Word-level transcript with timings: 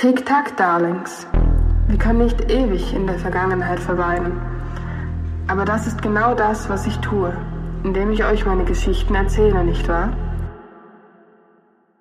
Tick-Tack, 0.00 0.56
Darlings. 0.56 1.26
Wir 1.88 1.98
können 1.98 2.24
nicht 2.24 2.50
ewig 2.50 2.94
in 2.94 3.06
der 3.06 3.18
Vergangenheit 3.18 3.80
verweilen. 3.80 4.40
Aber 5.46 5.66
das 5.66 5.86
ist 5.86 6.00
genau 6.00 6.34
das, 6.34 6.70
was 6.70 6.86
ich 6.86 6.96
tue, 7.00 7.36
indem 7.84 8.10
ich 8.10 8.24
euch 8.24 8.46
meine 8.46 8.64
Geschichten 8.64 9.14
erzähle, 9.14 9.62
nicht 9.62 9.88
wahr? 9.88 10.16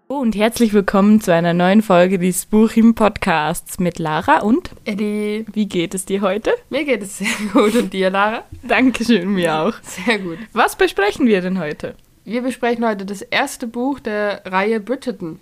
und 0.08 0.36
herzlich 0.36 0.74
willkommen 0.74 1.22
zu 1.22 1.34
einer 1.34 1.54
neuen 1.54 1.82
Folge 1.82 2.20
des 2.20 2.46
Buchim 2.46 2.96
Podcasts 2.96 3.80
mit 3.80 4.00
Lara 4.00 4.44
und 4.44 4.72
Eddie. 4.86 5.46
Wie 5.54 5.66
geht 5.66 5.94
es 5.94 6.06
dir 6.06 6.22
heute? 6.22 6.52
Mir 6.70 6.84
geht 6.84 7.04
es 7.04 7.18
sehr 7.18 7.28
gut 7.54 7.76
und 7.76 7.94
dir, 7.94 8.10
Lara? 8.10 8.44
Dankeschön, 8.64 9.30
mir 9.34 9.56
auch. 9.56 9.74
Sehr 9.82 10.20
gut. 10.20 10.38
Was 10.52 10.76
besprechen 10.76 11.28
wir 11.28 11.42
denn 11.42 11.60
heute? 11.60 11.96
Wir 12.26 12.42
besprechen 12.42 12.86
heute 12.86 13.06
das 13.06 13.22
erste 13.22 13.68
Buch 13.68 14.00
der 14.00 14.42
Reihe 14.46 14.80
Bridgerton. 14.80 15.40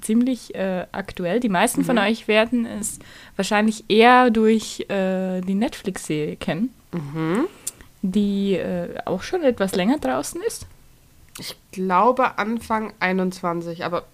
Ziemlich 0.00 0.54
äh, 0.54 0.86
aktuell. 0.92 1.40
Die 1.40 1.48
meisten 1.48 1.82
mhm. 1.82 1.84
von 1.84 1.98
euch 1.98 2.26
werden 2.26 2.66
es 2.66 2.98
wahrscheinlich 3.36 3.84
eher 3.88 4.30
durch 4.30 4.80
äh, 4.88 5.40
die 5.40 5.54
Netflix-Serie 5.54 6.36
kennen, 6.36 6.70
mhm. 6.92 7.46
die 8.02 8.54
äh, 8.54 8.98
auch 9.04 9.22
schon 9.22 9.42
etwas 9.42 9.74
länger 9.74 9.98
draußen 9.98 10.40
ist. 10.42 10.66
Ich 11.38 11.56
glaube 11.72 12.38
Anfang 12.38 12.92
21, 13.00 13.84
aber 13.84 14.04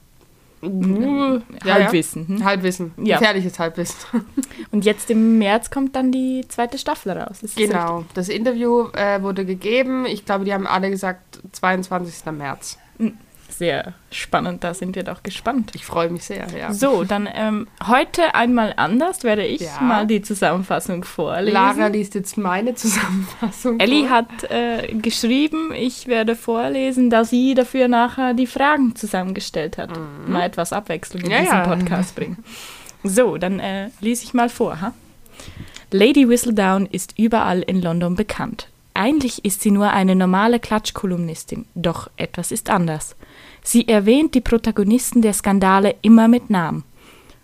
uh, 0.62 1.41
Halbwissen. 1.65 2.28
Hm? 2.28 2.45
Halbwissen. 2.45 2.92
Ja. 3.03 3.19
Gefährliches 3.19 3.59
Halbwissen. 3.59 3.97
Und 4.70 4.84
jetzt 4.84 5.11
im 5.11 5.39
März 5.39 5.70
kommt 5.70 5.97
dann 5.97 6.12
die 6.12 6.45
zweite 6.48 6.78
Staffel 6.78 7.12
raus. 7.12 7.42
Ist 7.42 7.56
genau. 7.56 8.05
Das, 8.15 8.27
das 8.27 8.28
Interview 8.28 8.89
äh, 8.92 9.23
wurde 9.23 9.45
gegeben. 9.45 10.06
Ich 10.06 10.25
glaube, 10.25 10.45
die 10.45 10.53
haben 10.53 10.67
alle 10.67 10.91
gesagt 10.91 11.41
22. 11.53 12.33
März. 12.33 12.78
Mhm 12.98 13.17
sehr 13.51 13.95
spannend. 14.11 14.65
Da 14.65 14.75
sind 14.75 14.97
wir 14.97 15.03
doch 15.03 15.23
gespannt. 15.23 15.73
Ich 15.75 15.85
freue 15.85 16.09
mich 16.11 16.25
sehr, 16.25 16.47
ja. 16.57 16.73
So, 16.73 17.05
dann 17.05 17.29
ähm, 17.33 17.69
heute 17.87 18.35
einmal 18.35 18.75
anders 18.77 19.23
werde 19.23 19.45
ich 19.45 19.61
ja. 19.61 19.81
mal 19.81 20.07
die 20.07 20.23
Zusammenfassung 20.23 21.05
vorlesen. 21.05 21.53
Lara 21.53 21.87
liest 21.89 22.15
jetzt 22.15 22.39
meine 22.39 22.75
Zusammenfassung. 22.75 23.79
Ellie 23.81 24.07
vor. 24.07 24.11
hat 24.11 24.51
äh, 24.51 24.95
geschrieben, 24.95 25.73
ich 25.75 26.07
werde 26.07 26.37
vorlesen, 26.37 27.11
da 27.11 27.25
sie 27.25 27.55
dafür 27.55 27.89
nachher 27.89 28.34
die 28.34 28.47
Fragen 28.47 28.95
zusammengestellt 28.97 29.79
hat. 29.79 29.91
Mhm. 29.91 30.33
Mal 30.33 30.42
etwas 30.42 30.73
Abwechslung 30.73 31.23
in 31.23 31.31
ja, 31.31 31.41
diesen 31.41 31.62
Podcast 31.62 32.14
bringen. 32.17 32.39
So, 33.03 33.39
dann 33.39 33.61
äh, 33.61 33.91
lese 34.01 34.25
ich 34.25 34.35
mal 34.35 34.48
vor. 34.48 34.81
Ha? 34.81 34.92
Lady 35.91 36.29
Whistledown 36.29 36.87
ist 36.87 37.19
überall 37.19 37.62
in 37.62 37.83
London 37.83 38.14
bekannt. 38.14 38.69
Eigentlich 38.95 39.45
ist 39.45 39.61
sie 39.62 39.70
nur 39.70 39.91
eine 39.91 40.14
normale 40.14 40.61
Klatschkolumnistin, 40.61 41.64
doch 41.75 42.11
etwas 42.17 42.53
ist 42.53 42.70
anders. 42.70 43.17
Sie 43.62 43.89
erwähnt 43.89 44.34
die 44.34 44.41
Protagonisten 44.41 45.22
der 45.22 45.33
Skandale 45.33 45.94
immer 46.03 46.28
mit 46.28 46.50
Namen. 46.50 46.84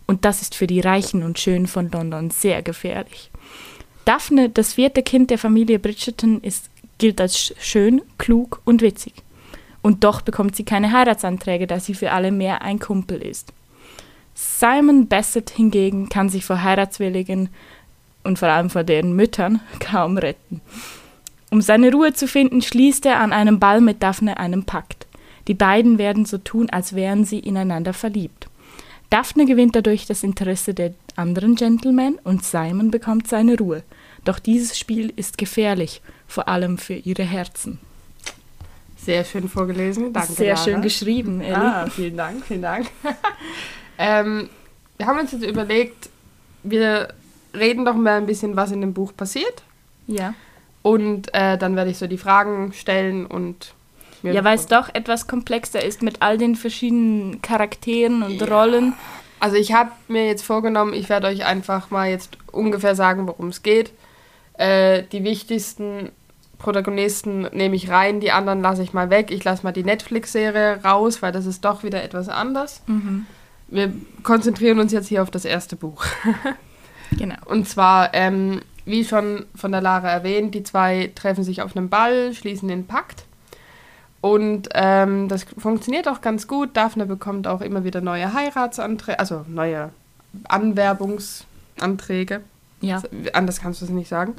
Und 0.06 0.24
das 0.24 0.42
ist 0.42 0.54
für 0.54 0.66
die 0.66 0.80
Reichen 0.80 1.22
und 1.22 1.38
Schönen 1.38 1.66
von 1.66 1.90
London 1.90 2.30
sehr 2.30 2.62
gefährlich. 2.62 3.30
Daphne, 4.04 4.48
das 4.50 4.74
vierte 4.74 5.02
Kind 5.02 5.30
der 5.30 5.38
Familie 5.38 5.78
Bridgerton, 5.78 6.40
ist, 6.40 6.70
gilt 6.98 7.20
als 7.20 7.54
schön, 7.58 8.02
klug 8.18 8.60
und 8.64 8.82
witzig. 8.82 9.14
Und 9.82 10.04
doch 10.04 10.20
bekommt 10.20 10.56
sie 10.56 10.64
keine 10.64 10.92
Heiratsanträge, 10.92 11.66
da 11.66 11.80
sie 11.80 11.94
für 11.94 12.12
alle 12.12 12.30
mehr 12.30 12.62
ein 12.62 12.78
Kumpel 12.78 13.20
ist. 13.20 13.52
Simon 14.34 15.08
Bassett 15.08 15.50
hingegen 15.50 16.08
kann 16.08 16.28
sich 16.28 16.44
vor 16.44 16.62
Heiratswilligen 16.62 17.48
und 18.22 18.38
vor 18.38 18.48
allem 18.48 18.70
vor 18.70 18.84
deren 18.84 19.14
Müttern 19.16 19.60
kaum 19.80 20.18
retten. 20.18 20.60
Um 21.50 21.60
seine 21.60 21.90
Ruhe 21.90 22.12
zu 22.12 22.28
finden, 22.28 22.62
schließt 22.62 23.06
er 23.06 23.20
an 23.20 23.32
einem 23.32 23.58
Ball 23.58 23.80
mit 23.80 24.02
Daphne 24.02 24.36
einen 24.38 24.64
Pakt. 24.64 25.05
Die 25.48 25.54
beiden 25.54 25.98
werden 25.98 26.24
so 26.24 26.38
tun, 26.38 26.70
als 26.70 26.94
wären 26.94 27.24
sie 27.24 27.38
ineinander 27.38 27.92
verliebt. 27.92 28.48
Daphne 29.10 29.46
gewinnt 29.46 29.76
dadurch 29.76 30.06
das 30.06 30.22
Interesse 30.22 30.74
der 30.74 30.92
anderen 31.14 31.54
Gentlemen 31.54 32.18
und 32.24 32.44
Simon 32.44 32.90
bekommt 32.90 33.28
seine 33.28 33.56
Ruhe. 33.56 33.82
Doch 34.24 34.40
dieses 34.40 34.76
Spiel 34.76 35.12
ist 35.14 35.38
gefährlich, 35.38 36.02
vor 36.26 36.48
allem 36.48 36.78
für 36.78 36.94
ihre 36.94 37.22
Herzen. 37.22 37.78
Sehr 38.96 39.24
schön 39.24 39.48
vorgelesen, 39.48 40.12
danke. 40.12 40.32
Sehr 40.32 40.54
Lara. 40.54 40.64
schön 40.64 40.82
geschrieben, 40.82 41.40
Ellie. 41.40 41.56
Ah, 41.56 41.86
vielen 41.86 42.16
Dank, 42.16 42.44
vielen 42.44 42.62
Dank. 42.62 42.88
ähm, 43.98 44.48
wir 44.96 45.06
haben 45.06 45.20
uns 45.20 45.30
jetzt 45.30 45.44
überlegt, 45.44 46.10
wir 46.64 47.14
reden 47.54 47.84
doch 47.84 47.94
mal 47.94 48.16
ein 48.16 48.26
bisschen, 48.26 48.56
was 48.56 48.72
in 48.72 48.80
dem 48.80 48.94
Buch 48.94 49.12
passiert. 49.16 49.62
Ja. 50.08 50.34
Und 50.82 51.32
äh, 51.32 51.56
dann 51.56 51.76
werde 51.76 51.90
ich 51.90 51.98
so 51.98 52.08
die 52.08 52.18
Fragen 52.18 52.72
stellen 52.72 53.26
und 53.26 53.74
ja, 54.22 54.44
weil 54.44 54.56
es 54.56 54.66
doch 54.66 54.88
etwas 54.94 55.26
komplexer 55.26 55.84
ist 55.84 56.02
mit 56.02 56.22
all 56.22 56.38
den 56.38 56.56
verschiedenen 56.56 57.42
Charakteren 57.42 58.22
und 58.22 58.40
ja. 58.40 58.46
Rollen. 58.46 58.94
Also 59.40 59.56
ich 59.56 59.72
habe 59.72 59.90
mir 60.08 60.26
jetzt 60.26 60.44
vorgenommen, 60.44 60.94
ich 60.94 61.08
werde 61.08 61.26
euch 61.26 61.44
einfach 61.44 61.90
mal 61.90 62.08
jetzt 62.08 62.38
ungefähr 62.52 62.94
sagen, 62.94 63.26
worum 63.26 63.48
es 63.48 63.62
geht. 63.62 63.92
Äh, 64.54 65.02
die 65.12 65.24
wichtigsten 65.24 66.10
Protagonisten 66.58 67.42
nehme 67.52 67.76
ich 67.76 67.90
rein, 67.90 68.20
die 68.20 68.32
anderen 68.32 68.62
lasse 68.62 68.82
ich 68.82 68.92
mal 68.92 69.10
weg. 69.10 69.30
Ich 69.30 69.44
lasse 69.44 69.62
mal 69.62 69.72
die 69.72 69.84
Netflix-Serie 69.84 70.80
raus, 70.82 71.20
weil 71.20 71.32
das 71.32 71.46
ist 71.46 71.64
doch 71.64 71.82
wieder 71.82 72.02
etwas 72.02 72.28
anders. 72.28 72.82
Mhm. 72.86 73.26
Wir 73.68 73.92
konzentrieren 74.22 74.78
uns 74.78 74.92
jetzt 74.92 75.08
hier 75.08 75.22
auf 75.22 75.30
das 75.30 75.44
erste 75.44 75.76
Buch. 75.76 76.04
genau. 77.18 77.36
Und 77.44 77.68
zwar, 77.68 78.14
ähm, 78.14 78.62
wie 78.84 79.04
schon 79.04 79.44
von 79.54 79.72
der 79.72 79.80
Lara 79.80 80.08
erwähnt, 80.08 80.54
die 80.54 80.62
zwei 80.62 81.12
treffen 81.14 81.44
sich 81.44 81.60
auf 81.60 81.76
einem 81.76 81.88
Ball, 81.90 82.32
schließen 82.32 82.68
den 82.68 82.86
Pakt. 82.86 83.24
Und 84.26 84.70
ähm, 84.74 85.28
das 85.28 85.44
funktioniert 85.56 86.08
auch 86.08 86.20
ganz 86.20 86.48
gut. 86.48 86.70
Daphne 86.76 87.06
bekommt 87.06 87.46
auch 87.46 87.60
immer 87.60 87.84
wieder 87.84 88.00
neue 88.00 88.32
Heiratsanträge, 88.32 89.20
also 89.20 89.44
neue 89.46 89.90
Anwerbungsanträge. 90.48 92.40
Ja. 92.80 93.00
Anders 93.34 93.60
kannst 93.60 93.82
du 93.82 93.84
es 93.84 93.92
nicht 93.92 94.08
sagen. 94.08 94.34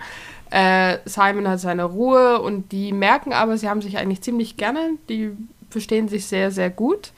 Äh, 0.50 0.98
Simon 1.06 1.48
hat 1.48 1.62
seine 1.62 1.86
Ruhe 1.86 2.42
und 2.42 2.74
die 2.74 2.92
merken 2.92 3.32
aber, 3.32 3.58
sie 3.58 3.70
haben 3.70 3.82
sich 3.82 3.98
eigentlich 3.98 4.20
ziemlich 4.22 4.58
gerne. 4.58 4.90
Die 5.08 5.32
verstehen 5.70 6.10
sich 6.10 6.26
sehr, 6.26 6.52
sehr 6.52 6.70
gut. 6.70 7.14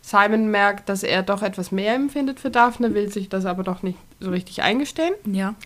Simon 0.00 0.52
merkt, 0.52 0.88
dass 0.88 1.02
er 1.02 1.24
doch 1.24 1.42
etwas 1.42 1.72
mehr 1.72 1.96
empfindet 1.96 2.38
für 2.38 2.50
Daphne, 2.50 2.94
will 2.94 3.10
sich 3.10 3.28
das 3.28 3.44
aber 3.44 3.64
doch 3.64 3.82
nicht 3.82 3.98
so 4.20 4.30
richtig 4.30 4.62
eingestehen. 4.62 5.14
Ja. 5.24 5.56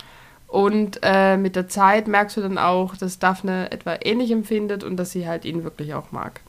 Und 0.49 1.01
äh, 1.03 1.37
mit 1.37 1.57
der 1.57 1.69
Zeit 1.69 2.09
merkst 2.09 2.39
du 2.39 2.41
dann 2.41 2.59
auch, 2.59 2.97
dass 2.97 3.19
Daphne 3.19 3.71
etwa 3.71 3.97
ähnlich 4.03 4.31
empfindet 4.31 4.83
und 4.83 4.97
dass 4.97 5.13
sie 5.13 5.29
halt 5.29 5.45
ihn 5.45 5.63
wirklich 5.63 5.95
auch 5.95 6.11
mag. 6.11 6.41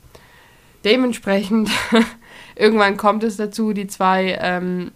Dementsprechend, 0.86 1.70
irgendwann 2.56 2.96
kommt 2.96 3.24
es 3.24 3.36
dazu, 3.36 3.74
die 3.74 3.88
zwei 3.88 4.40
ähm, 4.42 4.92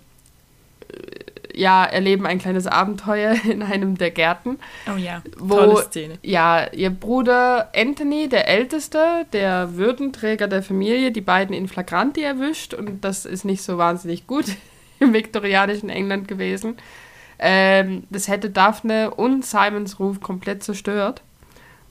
ja, 1.54 1.86
erleben 1.86 2.26
ein 2.26 2.40
kleines 2.40 2.68
Abenteuer 2.68 3.36
in 3.50 3.62
einem 3.62 3.98
der 3.98 4.12
Gärten. 4.12 4.58
Oh 4.92 4.98
ja, 4.98 5.22
wo, 5.38 5.56
tolle 5.56 5.84
Szene. 5.84 6.18
Ja, 6.22 6.68
ihr 6.72 6.90
Bruder 6.90 7.72
Anthony, 7.76 8.28
der 8.28 8.48
Älteste, 8.48 9.26
der 9.34 9.76
Würdenträger 9.76 10.48
der 10.48 10.64
Familie, 10.64 11.12
die 11.12 11.22
beiden 11.22 11.56
in 11.56 11.68
Flagranti 11.68 12.22
erwischt 12.24 12.74
und 12.74 13.04
das 13.04 13.26
ist 13.26 13.46
nicht 13.46 13.64
so 13.64 13.78
wahnsinnig 13.78 14.28
gut 14.28 14.46
im 15.00 15.14
viktorianischen 15.14 15.90
England 15.90 16.28
gewesen. 16.28 16.78
Ähm, 17.40 18.04
das 18.10 18.28
hätte 18.28 18.50
Daphne 18.50 19.12
und 19.12 19.46
Simons 19.46 20.00
Ruf 20.00 20.22
komplett 20.22 20.64
zerstört. 20.64 21.22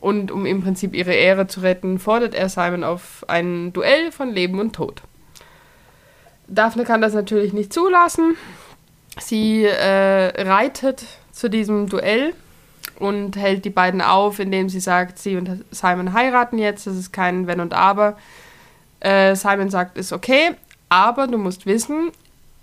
Und 0.01 0.33
um 0.33 0.47
im 0.47 0.63
Prinzip 0.63 0.95
ihre 0.95 1.13
Ehre 1.13 1.47
zu 1.47 1.61
retten, 1.61 1.99
fordert 1.99 2.35
er 2.35 2.49
Simon 2.49 2.83
auf 2.83 3.25
ein 3.29 3.73
Duell 3.73 4.11
von 4.11 4.31
Leben 4.31 4.59
und 4.59 4.75
Tod. 4.75 5.03
Daphne 6.49 6.85
kann 6.85 7.01
das 7.01 7.15
natürlich 7.15 7.53
nicht 7.53 7.73
zulassen. 7.73 8.37
Sie 9.21 9.65
äh, 9.65 10.43
reitet 10.43 11.05
zu 11.31 11.49
diesem 11.49 11.89
Duell 11.89 12.35
und 12.99 13.37
hält 13.37 13.65
die 13.65 13.71
beiden 13.71 14.01
auf, 14.01 14.39
indem 14.39 14.69
sie 14.69 14.81
sagt, 14.81 15.19
sie 15.19 15.37
und 15.37 15.65
Simon 15.71 16.13
heiraten 16.13 16.59
jetzt, 16.59 16.87
das 16.87 16.97
ist 16.97 17.13
kein 17.13 17.47
Wenn 17.47 17.61
und 17.61 17.75
Aber. 17.75 18.17
Äh, 19.01 19.35
Simon 19.35 19.71
sagt, 19.71 19.99
ist 19.99 20.13
okay, 20.13 20.53
aber 20.89 21.27
du 21.27 21.39
musst 21.39 21.67
wissen, 21.67 22.11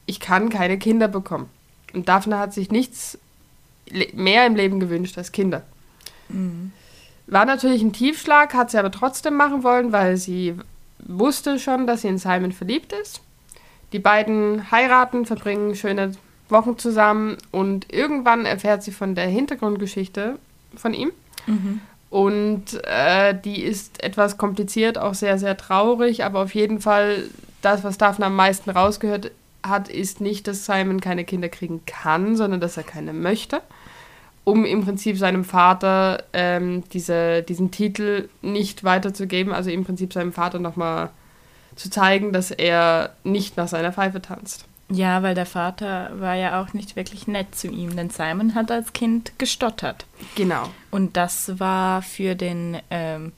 ich 0.06 0.20
kann 0.20 0.50
keine 0.50 0.78
Kinder 0.78 1.08
bekommen. 1.08 1.50
Und 1.94 2.08
Daphne 2.08 2.38
hat 2.38 2.54
sich 2.54 2.72
nichts 2.72 3.18
mehr 4.14 4.46
im 4.46 4.56
Leben 4.56 4.80
gewünscht 4.80 5.18
als 5.18 5.32
Kinder. 5.32 5.64
Mhm. 6.30 6.72
War 7.28 7.46
natürlich 7.46 7.82
ein 7.82 7.94
Tiefschlag, 7.94 8.54
hat 8.54 8.72
sie 8.72 8.78
aber 8.78 8.92
trotzdem 8.92 9.36
machen 9.36 9.64
wollen, 9.64 9.92
weil 9.92 10.18
sie 10.18 10.56
wusste 11.00 11.60
schon, 11.60 11.88
dass 11.88 12.02
sie 12.02 12.08
in 12.08 12.18
Simon 12.18 12.52
verliebt 12.52 12.94
ist. 12.94 13.22
Die 13.94 14.00
beiden 14.00 14.72
heiraten, 14.72 15.26
verbringen 15.26 15.76
schöne 15.76 16.14
Wochen 16.50 16.78
zusammen 16.78 17.38
und 17.52 17.92
irgendwann 17.92 18.46
erfährt 18.46 18.84
sie 18.84 18.92
von 18.92 19.16
der 19.16 19.28
Hintergrundgeschichte 19.28 20.38
von 20.76 20.94
ihm. 20.94 21.12
Mhm. 21.46 21.82
Und 22.10 22.84
äh, 22.86 23.40
die 23.40 23.62
ist 23.62 24.04
etwas 24.04 24.38
kompliziert, 24.38 24.98
auch 24.98 25.14
sehr, 25.14 25.38
sehr 25.38 25.56
traurig, 25.58 26.24
aber 26.24 26.42
auf 26.42 26.56
jeden 26.56 26.82
Fall 26.82 27.30
das, 27.62 27.84
was 27.84 28.00
Daphne 28.00 28.28
am 28.28 28.36
meisten 28.36 28.72
rausgehört 28.72 29.32
hat, 29.64 29.90
ist 29.90 30.22
nicht, 30.22 30.48
dass 30.48 30.66
Simon 30.66 31.02
keine 31.02 31.26
Kinder 31.26 31.50
kriegen 31.50 31.82
kann, 31.86 32.36
sondern 32.36 32.60
dass 32.60 32.78
er 32.78 32.84
keine 32.84 33.14
möchte, 33.14 33.62
um 34.44 34.66
im 34.66 34.84
Prinzip 34.84 35.18
seinem 35.18 35.44
Vater 35.44 36.24
ähm, 36.34 36.84
diese, 36.94 37.44
diesen 37.44 37.72
Titel 37.72 38.30
nicht 38.42 38.84
weiterzugeben, 38.84 39.54
also 39.54 39.70
im 39.70 39.84
Prinzip 39.84 40.14
seinem 40.14 40.34
Vater 40.34 40.60
nochmal 40.60 41.10
zu 41.76 41.90
zeigen, 41.90 42.34
dass 42.34 42.52
er 42.52 43.14
nicht 43.24 43.58
nach 43.58 43.68
seiner 43.68 43.94
Pfeife 43.94 44.22
tanzt. 44.22 44.66
Ja, 44.92 45.22
weil 45.22 45.36
der 45.36 45.46
Vater 45.46 46.12
war 46.20 46.34
ja 46.34 46.62
auch 46.62 46.74
nicht 46.74 46.96
wirklich 46.96 47.28
nett 47.28 47.54
zu 47.54 47.68
ihm, 47.68 47.96
denn 47.96 48.10
Simon 48.10 48.56
hat 48.56 48.72
als 48.72 48.92
Kind 48.92 49.38
gestottert. 49.38 50.06
Genau. 50.36 50.70
Und 50.90 51.16
das 51.16 51.60
war 51.60 52.02
für 52.02 52.34
den 52.36 52.78
ähm, 52.90 53.32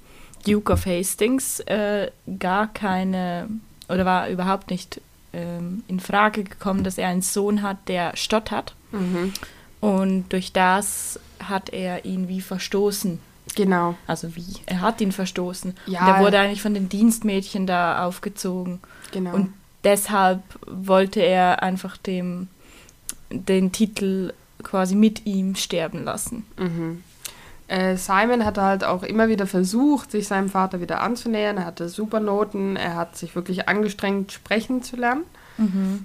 Duke 0.47 0.71
of 0.71 0.85
Hastings 0.85 1.59
äh, 1.61 2.09
gar 2.39 2.71
keine, 2.71 3.49
oder 3.89 4.05
war 4.05 4.29
überhaupt 4.29 4.69
nicht 4.69 5.01
ähm, 5.33 5.83
in 5.87 5.99
Frage 5.99 6.43
gekommen, 6.43 6.83
dass 6.83 6.97
er 6.97 7.07
einen 7.07 7.21
Sohn 7.21 7.61
hat, 7.61 7.87
der 7.87 8.15
stottert. 8.15 8.75
Mhm. 8.91 9.33
Und 9.79 10.29
durch 10.29 10.53
das 10.53 11.19
hat 11.41 11.69
er 11.69 12.05
ihn 12.05 12.27
wie 12.27 12.41
verstoßen. 12.41 13.19
Genau. 13.55 13.95
Also 14.07 14.35
wie? 14.35 14.57
Er 14.65 14.81
hat 14.81 15.01
ihn 15.01 15.11
verstoßen. 15.11 15.75
Ja. 15.87 16.01
Und 16.01 16.07
er 16.07 16.19
wurde 16.21 16.39
eigentlich 16.39 16.61
von 16.61 16.73
den 16.73 16.89
Dienstmädchen 16.89 17.67
da 17.67 18.05
aufgezogen. 18.05 18.79
Genau. 19.11 19.33
Und 19.33 19.53
deshalb 19.83 20.41
wollte 20.67 21.21
er 21.21 21.63
einfach 21.63 21.97
dem 21.97 22.47
den 23.31 23.71
Titel 23.71 24.33
quasi 24.61 24.95
mit 24.95 25.25
ihm 25.25 25.55
sterben 25.55 26.03
lassen. 26.03 26.45
Mhm. 26.57 27.03
Äh, 27.71 27.95
Simon 27.95 28.43
hatte 28.43 28.61
halt 28.61 28.83
auch 28.83 29.01
immer 29.03 29.29
wieder 29.29 29.47
versucht, 29.47 30.11
sich 30.11 30.27
seinem 30.27 30.49
Vater 30.49 30.81
wieder 30.81 30.99
anzunähern. 31.01 31.55
Er 31.57 31.65
hatte 31.65 31.87
super 31.87 32.19
Noten, 32.19 32.75
er 32.75 32.95
hat 32.95 33.15
sich 33.15 33.33
wirklich 33.33 33.69
angestrengt, 33.69 34.31
sprechen 34.33 34.83
zu 34.83 34.97
lernen. 34.97 35.23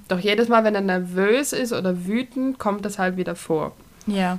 Doch 0.08 0.18
jedes 0.18 0.48
Mal, 0.48 0.64
wenn 0.64 0.74
er 0.74 0.80
nervös 0.82 1.54
ist 1.54 1.72
oder 1.72 2.04
wütend, 2.06 2.58
kommt 2.58 2.84
das 2.84 2.98
halt 2.98 3.16
wieder 3.16 3.34
vor. 3.34 3.72
Ja. 4.06 4.38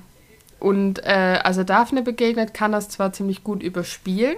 Und 0.60 1.04
äh, 1.04 1.40
als 1.44 1.58
er 1.58 1.64
Daphne 1.64 2.04
begegnet, 2.04 2.54
kann 2.54 2.74
er 2.74 2.80
es 2.80 2.90
zwar 2.90 3.14
ziemlich 3.14 3.44
gut 3.44 3.64
überspielen. 3.64 4.36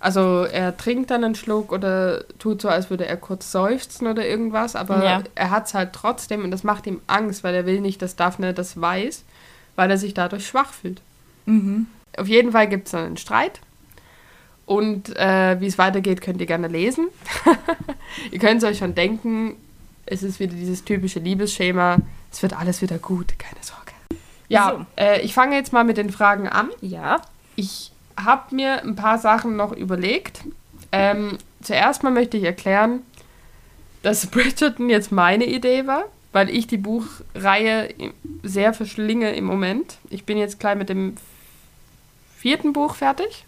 Also 0.00 0.44
er 0.44 0.76
trinkt 0.76 1.10
dann 1.10 1.24
einen 1.24 1.34
Schluck 1.34 1.72
oder 1.72 2.24
tut 2.38 2.60
so, 2.60 2.68
als 2.68 2.90
würde 2.90 3.06
er 3.06 3.16
kurz 3.16 3.50
seufzen 3.52 4.06
oder 4.06 4.26
irgendwas, 4.26 4.76
aber 4.76 5.02
Ja. 5.02 5.22
er 5.34 5.50
hat 5.50 5.66
es 5.68 5.74
halt 5.74 5.92
trotzdem 5.94 6.44
und 6.44 6.50
das 6.50 6.62
macht 6.62 6.86
ihm 6.86 7.00
Angst, 7.06 7.42
weil 7.42 7.54
er 7.54 7.64
will 7.64 7.80
nicht, 7.80 8.02
dass 8.02 8.14
Daphne 8.14 8.52
das 8.52 8.78
weiß, 8.78 9.24
weil 9.76 9.90
er 9.90 9.96
sich 9.98 10.12
dadurch 10.12 10.46
schwach 10.46 10.72
fühlt. 10.74 11.00
Mhm. 11.46 11.86
Auf 12.16 12.28
jeden 12.28 12.52
Fall 12.52 12.68
gibt 12.68 12.88
es 12.88 12.94
einen 12.94 13.16
Streit. 13.16 13.60
Und 14.66 15.16
äh, 15.16 15.60
wie 15.60 15.66
es 15.66 15.78
weitergeht, 15.78 16.20
könnt 16.20 16.40
ihr 16.40 16.46
gerne 16.46 16.68
lesen. 16.68 17.08
ihr 18.30 18.38
könnt 18.38 18.62
es 18.62 18.68
euch 18.68 18.78
schon 18.78 18.94
denken, 18.94 19.56
es 20.06 20.22
ist 20.22 20.40
wieder 20.40 20.54
dieses 20.54 20.84
typische 20.84 21.20
Liebesschema. 21.20 21.98
Es 22.30 22.42
wird 22.42 22.58
alles 22.58 22.80
wieder 22.82 22.98
gut, 22.98 23.38
keine 23.38 23.62
Sorge. 23.62 23.82
Ja, 24.48 24.86
äh, 24.96 25.20
ich 25.22 25.34
fange 25.34 25.56
jetzt 25.56 25.72
mal 25.72 25.84
mit 25.84 25.96
den 25.96 26.10
Fragen 26.10 26.48
an. 26.48 26.68
Ja. 26.80 27.22
Ich 27.56 27.92
habe 28.16 28.54
mir 28.54 28.82
ein 28.82 28.96
paar 28.96 29.18
Sachen 29.18 29.56
noch 29.56 29.72
überlegt. 29.72 30.44
Ähm, 30.92 31.38
zuerst 31.62 32.02
mal 32.02 32.10
möchte 32.10 32.36
ich 32.36 32.44
erklären, 32.44 33.00
dass 34.02 34.26
Bridgerton 34.30 34.90
jetzt 34.90 35.10
meine 35.10 35.46
Idee 35.46 35.86
war, 35.86 36.04
weil 36.32 36.50
ich 36.50 36.66
die 36.66 36.76
Buchreihe 36.76 37.94
sehr 38.42 38.74
verschlinge 38.74 39.34
im 39.34 39.44
Moment. 39.44 39.96
Ich 40.10 40.24
bin 40.24 40.36
jetzt 40.36 40.60
gleich 40.60 40.76
mit 40.76 40.88
dem 40.88 41.14
vierten 42.42 42.72
Buch 42.72 42.96
fertig. 42.96 43.44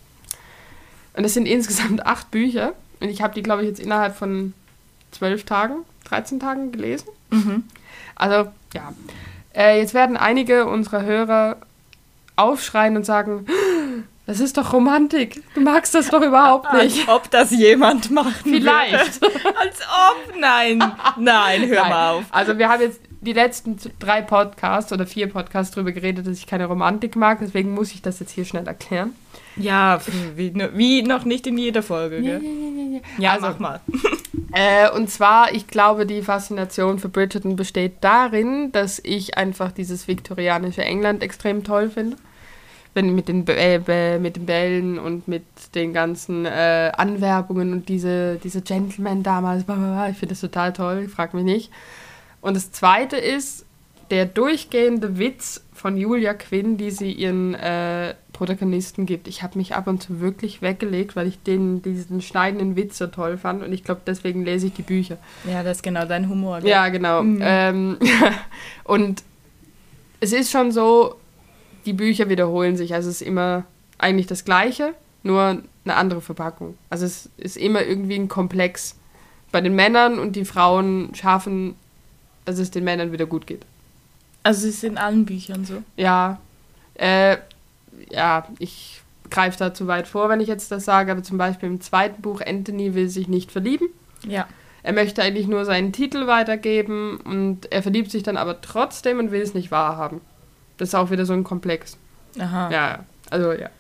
Und 1.17 1.25
es 1.25 1.35
sind 1.35 1.47
insgesamt 1.57 2.07
acht 2.07 2.31
Bücher. 2.31 2.75
Und 3.01 3.09
ich 3.09 3.23
habe 3.23 3.35
die, 3.35 3.43
glaube 3.43 3.63
ich, 3.63 3.69
jetzt 3.69 3.81
innerhalb 3.81 4.17
von 4.17 4.55
zwölf 5.11 5.45
Tagen, 5.45 5.85
13 6.05 6.39
Tagen 6.39 6.71
gelesen. 6.73 7.09
Mhm. 7.31 7.65
Also, 8.15 8.51
ja. 8.73 8.93
Äh, 9.55 9.81
jetzt 9.81 9.95
werden 9.95 10.17
einige 10.17 10.67
unserer 10.67 11.03
Hörer 11.03 11.57
aufschreien 12.37 12.97
und 12.97 13.05
sagen, 13.05 13.47
das 14.27 14.41
ist 14.41 14.57
doch 14.57 14.73
Romantik. 14.73 15.43
Du 15.55 15.61
magst 15.61 15.95
das 15.95 16.09
doch 16.09 16.23
überhaupt 16.23 16.73
nicht. 16.73 17.09
Als 17.09 17.09
ob 17.09 17.31
das 17.31 17.51
jemand 17.51 18.11
macht. 18.11 18.43
Vielleicht. 18.43 19.23
Als 19.25 19.81
ob. 19.81 20.39
Nein. 20.39 20.79
Nein, 21.19 21.69
hör 21.69 21.83
Nein. 21.83 21.91
mal 21.91 22.11
auf. 22.13 22.25
Also 22.31 22.57
wir 22.59 22.69
haben 22.69 22.81
jetzt 22.83 23.01
die 23.25 23.33
letzten 23.33 23.77
drei 23.99 24.23
Podcasts 24.23 24.93
oder 24.93 25.07
vier 25.07 25.29
Podcasts 25.29 25.75
darüber 25.75 25.93
geredet, 25.93 26.27
dass 26.27 26.39
ich 26.39 26.47
keine 26.47 26.67
Romantik 26.67 27.17
mag. 27.17 27.39
Deswegen 27.41 27.73
muss 27.73 27.93
ich 27.93 28.03
das 28.03 28.21
jetzt 28.21 28.31
hier 28.33 28.45
schnell 28.45 28.67
erklären. 28.67 29.13
Ja, 29.57 30.01
wie, 30.37 30.53
wie 30.75 31.03
noch 31.03 31.25
nicht 31.25 31.47
in 31.47 31.59
jeder 31.59 31.83
Folge, 31.83 32.21
gell? 32.23 32.41
Ja, 33.19 33.33
Also- 33.33 33.47
mach 33.47 33.59
mal. 33.59 33.81
Äh, 34.57 34.89
und 34.91 35.11
zwar, 35.11 35.53
ich 35.53 35.67
glaube, 35.67 36.07
die 36.07 36.23
Faszination 36.23 37.01
für 37.01 37.09
Bridgerton 37.09 37.57
besteht 37.57 37.95
darin, 38.03 38.71
dass 38.71 39.01
ich 39.03 39.37
einfach 39.37 39.73
dieses 39.73 40.07
viktorianische 40.07 40.85
England 40.85 41.25
extrem 41.25 41.65
toll 41.65 41.91
finde. 41.91 42.17
Wenn 42.95 43.17
mit 43.17 43.27
den, 43.27 43.45
äh, 43.49 44.21
mit 44.21 44.37
den 44.37 44.47
Bällen 44.47 45.01
und 45.01 45.27
mit 45.27 45.43
den 45.75 45.93
ganzen 45.93 46.47
äh, 46.47 46.93
Anwerbungen 46.97 47.73
und 47.73 47.89
diese, 47.89 48.37
diese 48.45 48.63
Gentlemen 48.63 49.25
damals, 49.25 49.63
ich 49.63 50.17
finde 50.19 50.35
das 50.35 50.41
total 50.41 50.73
toll, 50.73 51.09
frag 51.09 51.35
mich 51.35 51.43
nicht. 51.45 51.73
Und 52.45 52.55
das 52.55 52.73
zweite 52.73 53.17
ist 53.17 53.65
der 54.11 54.27
durchgehende 54.27 55.19
Witz 55.19 55.65
von 55.73 55.97
Julia 55.97 56.35
Quinn, 56.35 56.77
die 56.77 56.91
sie 56.91 57.11
ihren 57.11 57.55
äh, 57.55 58.15
Protagonisten 58.35 59.07
gibt. 59.07 59.29
Ich 59.29 59.43
habe 59.43 59.57
mich 59.57 59.75
ab 59.75 59.87
und 59.87 60.03
zu 60.03 60.21
wirklich 60.21 60.61
weggelegt, 60.61 61.17
weil 61.17 61.27
ich 61.27 61.43
den, 61.43 61.81
diesen 61.81 62.21
schneidenden 62.21 62.77
Witz 62.77 62.99
so 62.99 63.07
toll 63.07 63.39
fand 63.39 63.63
und 63.63 63.73
ich 63.73 63.83
glaube, 63.83 64.03
deswegen 64.07 64.45
lese 64.45 64.67
ich 64.67 64.75
die 64.75 64.83
Bücher. 64.83 65.17
Ja, 65.51 65.63
das 65.63 65.79
ist 65.79 65.83
genau 65.83 66.05
dein 66.05 66.29
Humor, 66.29 66.61
gell? 66.61 66.69
Ja, 66.69 66.91
genau. 66.91 67.23
Mhm. 67.23 67.39
Ähm, 67.41 67.99
und 68.85 69.23
es 70.21 70.35
ist 70.35 70.51
schon 70.51 70.71
so, 70.71 71.15
die 71.87 71.95
Bücher 71.95 72.29
wiederholen 72.29 72.77
sich. 72.77 72.93
Also 72.93 73.09
es 73.09 73.23
ist 73.23 73.27
immer 73.27 73.65
eigentlich 73.97 74.27
das 74.27 74.45
Gleiche, 74.45 74.93
nur 75.23 75.63
eine 75.87 75.97
andere 75.97 76.21
Verpackung. 76.21 76.77
Also 76.91 77.07
es 77.07 77.31
ist 77.39 77.57
immer 77.57 77.83
irgendwie 77.87 78.17
ein 78.17 78.29
Komplex 78.29 78.97
bei 79.51 79.63
den 79.63 79.75
Männern 79.75 80.19
und 80.19 80.37
die 80.37 80.45
Frauen 80.45 81.15
schaffen, 81.15 81.77
dass 82.45 82.59
es 82.59 82.71
den 82.71 82.85
Männern 82.85 83.13
wieder 83.13 83.27
gut 83.27 83.47
geht. 83.47 83.65
Also 84.43 84.67
es 84.69 84.75
ist 84.77 84.85
in 84.85 84.99
allen 84.99 85.25
Büchern 85.25 85.65
so. 85.65 85.83
Ja, 85.97 86.39
äh, 86.95 87.39
ja, 88.11 88.47
ich 88.59 89.01
greife 89.31 89.59
da 89.59 89.73
zu 89.73 89.87
weit 89.87 90.07
vor, 90.07 90.29
wenn 90.29 90.41
ich 90.41 90.49
jetzt 90.49 90.71
das 90.71 90.85
sage, 90.85 91.11
aber 91.13 91.23
zum 91.23 91.39
Beispiel 91.39 91.69
im 91.69 91.81
zweiten 91.81 92.21
Buch, 92.23 92.41
Anthony 92.45 92.95
will 92.95 93.09
sich 93.09 93.27
nicht 93.29 93.51
verlieben. 93.51 93.89
Ja. 94.27 94.47
Er 94.83 94.93
möchte 94.93 95.23
eigentlich 95.23 95.47
nur 95.47 95.65
seinen 95.65 95.93
Titel 95.93 96.27
weitergeben 96.27 97.17
und 97.25 97.73
er 97.73 97.83
verliebt 97.83 98.11
sich 98.11 98.23
dann 98.23 98.37
aber 98.37 98.61
trotzdem 98.61 99.19
und 99.19 99.31
will 99.31 99.41
es 99.41 99.55
nicht 99.55 99.71
wahrhaben. 99.71 100.21
Das 100.77 100.91
ist 100.91 100.95
auch 100.95 101.11
wieder 101.11 101.25
so 101.25 101.33
ein 101.33 101.43
Komplex. 101.45 101.97
Aha. 102.39 102.71
Ja, 102.71 102.89
ja. 102.91 103.05
also 103.31 103.53
ja. 103.53 103.71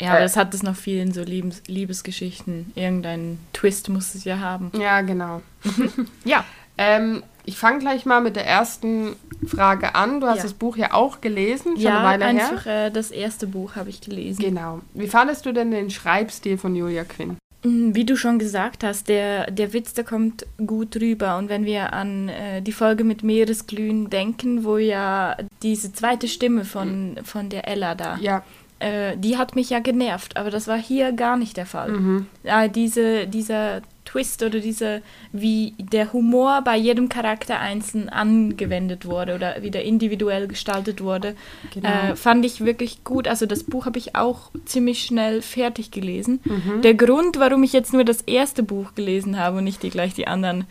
Ja, 0.00 0.10
aber 0.10 0.20
Äh. 0.20 0.22
das 0.22 0.36
hat 0.36 0.52
es 0.52 0.62
noch 0.62 0.76
viel 0.76 1.00
in 1.00 1.12
so 1.12 1.22
Liebes 1.22 1.62
Liebesgeschichten. 1.66 2.72
Irgendeinen 2.74 3.38
Twist 3.52 3.88
muss 3.88 4.14
es 4.14 4.24
ja 4.24 4.38
haben. 4.38 4.70
Ja, 4.78 5.00
genau. 5.00 5.40
Ja. 6.24 6.44
Ähm, 6.80 7.22
ich 7.44 7.56
fange 7.58 7.78
gleich 7.80 8.06
mal 8.06 8.20
mit 8.20 8.36
der 8.36 8.46
ersten 8.46 9.16
Frage 9.46 9.94
an. 9.94 10.20
Du 10.20 10.26
hast 10.26 10.38
Ja. 10.38 10.42
das 10.44 10.54
Buch 10.54 10.76
ja 10.76 10.92
auch 10.94 11.20
gelesen, 11.20 11.72
schon 11.74 11.80
ja, 11.82 11.98
eine 11.98 12.08
Weile 12.08 12.24
einfach 12.24 12.64
her. 12.64 12.86
äh, 12.86 12.90
das 12.90 13.10
erste 13.10 13.46
Buch 13.46 13.76
habe 13.76 13.90
ich 13.90 14.00
gelesen. 14.00 14.40
Genau. 14.40 14.80
Wie 14.94 15.06
fandest 15.08 15.44
du 15.46 15.52
denn 15.52 15.70
den 15.70 15.90
Schreibstil 15.90 16.56
von 16.58 16.74
Julia 16.74 17.04
Quinn? 17.04 17.36
Mm, 17.64 17.94
Wie 17.94 18.04
du 18.06 18.16
schon 18.16 18.38
gesagt 18.38 18.84
hast, 18.84 19.08
der, 19.08 19.50
der 19.50 19.72
Witz, 19.74 19.92
der 19.92 20.04
kommt 20.04 20.46
gut 20.66 20.96
rüber. 20.96 21.36
Und 21.36 21.48
wenn 21.50 21.64
wir 21.66 21.92
an 21.92 22.28
äh, 22.30 22.62
die 22.62 22.72
Folge 22.72 23.04
mit 23.04 23.22
Meeresglühen 23.22 24.08
denken, 24.08 24.64
wo 24.64 24.78
ja 24.78 25.36
diese 25.62 25.92
zweite 25.92 26.28
Stimme 26.28 26.64
von, 26.64 27.18
von 27.24 27.48
der 27.50 27.68
Ella 27.68 27.94
da, 27.94 28.16
Ja. 28.20 28.42
äh, 28.78 29.16
die 29.18 29.36
hat 29.36 29.54
mich 29.56 29.68
ja 29.70 29.80
genervt, 29.80 30.36
aber 30.38 30.50
das 30.50 30.68
war 30.68 30.78
hier 30.78 31.12
gar 31.12 31.36
nicht 31.36 31.56
der 31.58 31.66
Fall. 31.66 31.90
Mhm. 31.90 32.26
Ja, 32.44 32.68
diese, 32.68 33.26
dieser 33.26 33.82
Twist 34.10 34.42
oder 34.42 34.58
diese, 34.60 35.02
wie 35.32 35.74
der 35.78 36.12
Humor 36.12 36.62
bei 36.64 36.76
jedem 36.76 37.08
Charakter 37.08 37.60
einzeln 37.60 38.08
angewendet 38.08 39.06
wurde 39.06 39.34
oder 39.36 39.62
wieder 39.62 39.82
individuell 39.82 40.48
gestaltet 40.48 41.00
wurde, 41.00 41.36
Genau. 41.72 41.88
äh, 41.88 42.16
fand 42.16 42.44
ich 42.44 42.64
wirklich 42.64 43.04
gut. 43.04 43.28
Also 43.28 43.46
das 43.46 43.62
Buch 43.64 43.86
habe 43.86 43.98
ich 43.98 44.16
auch 44.16 44.50
ziemlich 44.64 45.04
schnell 45.04 45.42
fertig 45.42 45.90
gelesen. 45.92 46.40
Mhm. 46.44 46.82
Der 46.82 46.94
Grund, 46.94 47.38
warum 47.38 47.62
ich 47.62 47.72
jetzt 47.72 47.92
nur 47.92 48.04
das 48.04 48.22
erste 48.22 48.62
Buch 48.64 48.94
gelesen 48.94 49.38
habe 49.38 49.58
und 49.58 49.64
nicht 49.64 49.82
die, 49.82 49.90
gleich 49.90 50.14
die 50.14 50.26
anderen 50.26 50.64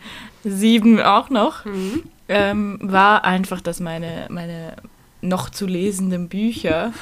sieben 0.44 1.00
auch 1.00 1.30
noch, 1.30 1.64
Mhm. 1.64 2.02
ähm, 2.28 2.78
war 2.82 3.24
einfach, 3.24 3.60
dass 3.60 3.80
meine, 3.80 4.26
meine 4.28 4.74
noch 5.22 5.50
zu 5.50 5.66
lesenden 5.66 6.28
Bücher 6.28 6.92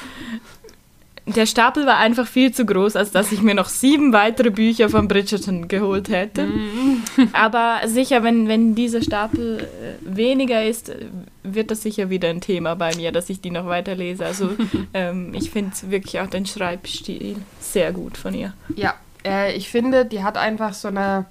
der 1.35 1.45
Stapel 1.45 1.85
war 1.85 1.97
einfach 1.97 2.27
viel 2.27 2.51
zu 2.51 2.65
groß, 2.65 2.95
als 2.95 3.11
dass 3.11 3.31
ich 3.31 3.41
mir 3.41 3.53
noch 3.53 3.69
sieben 3.69 4.13
weitere 4.13 4.49
Bücher 4.49 4.89
von 4.89 5.07
Bridgerton 5.07 5.67
geholt 5.67 6.09
hätte. 6.09 6.47
Aber 7.33 7.79
sicher, 7.85 8.23
wenn, 8.23 8.47
wenn 8.47 8.75
dieser 8.75 9.01
Stapel 9.01 9.59
äh, 9.59 10.15
weniger 10.15 10.63
ist, 10.63 10.91
wird 11.43 11.71
das 11.71 11.81
sicher 11.81 12.09
wieder 12.09 12.29
ein 12.29 12.41
Thema 12.41 12.75
bei 12.75 12.95
mir, 12.95 13.11
dass 13.11 13.29
ich 13.29 13.41
die 13.41 13.51
noch 13.51 13.65
weiterlese. 13.65 14.25
Also 14.25 14.51
ähm, 14.93 15.33
ich 15.33 15.51
finde 15.51 15.71
wirklich 15.83 16.19
auch 16.19 16.27
den 16.27 16.45
Schreibstil 16.45 17.37
sehr 17.59 17.91
gut 17.91 18.17
von 18.17 18.33
ihr. 18.33 18.53
Ja, 18.75 18.95
äh, 19.25 19.55
ich 19.55 19.69
finde, 19.69 20.05
die 20.05 20.23
hat 20.23 20.37
einfach 20.37 20.73
so 20.73 20.87
eine, 20.87 21.25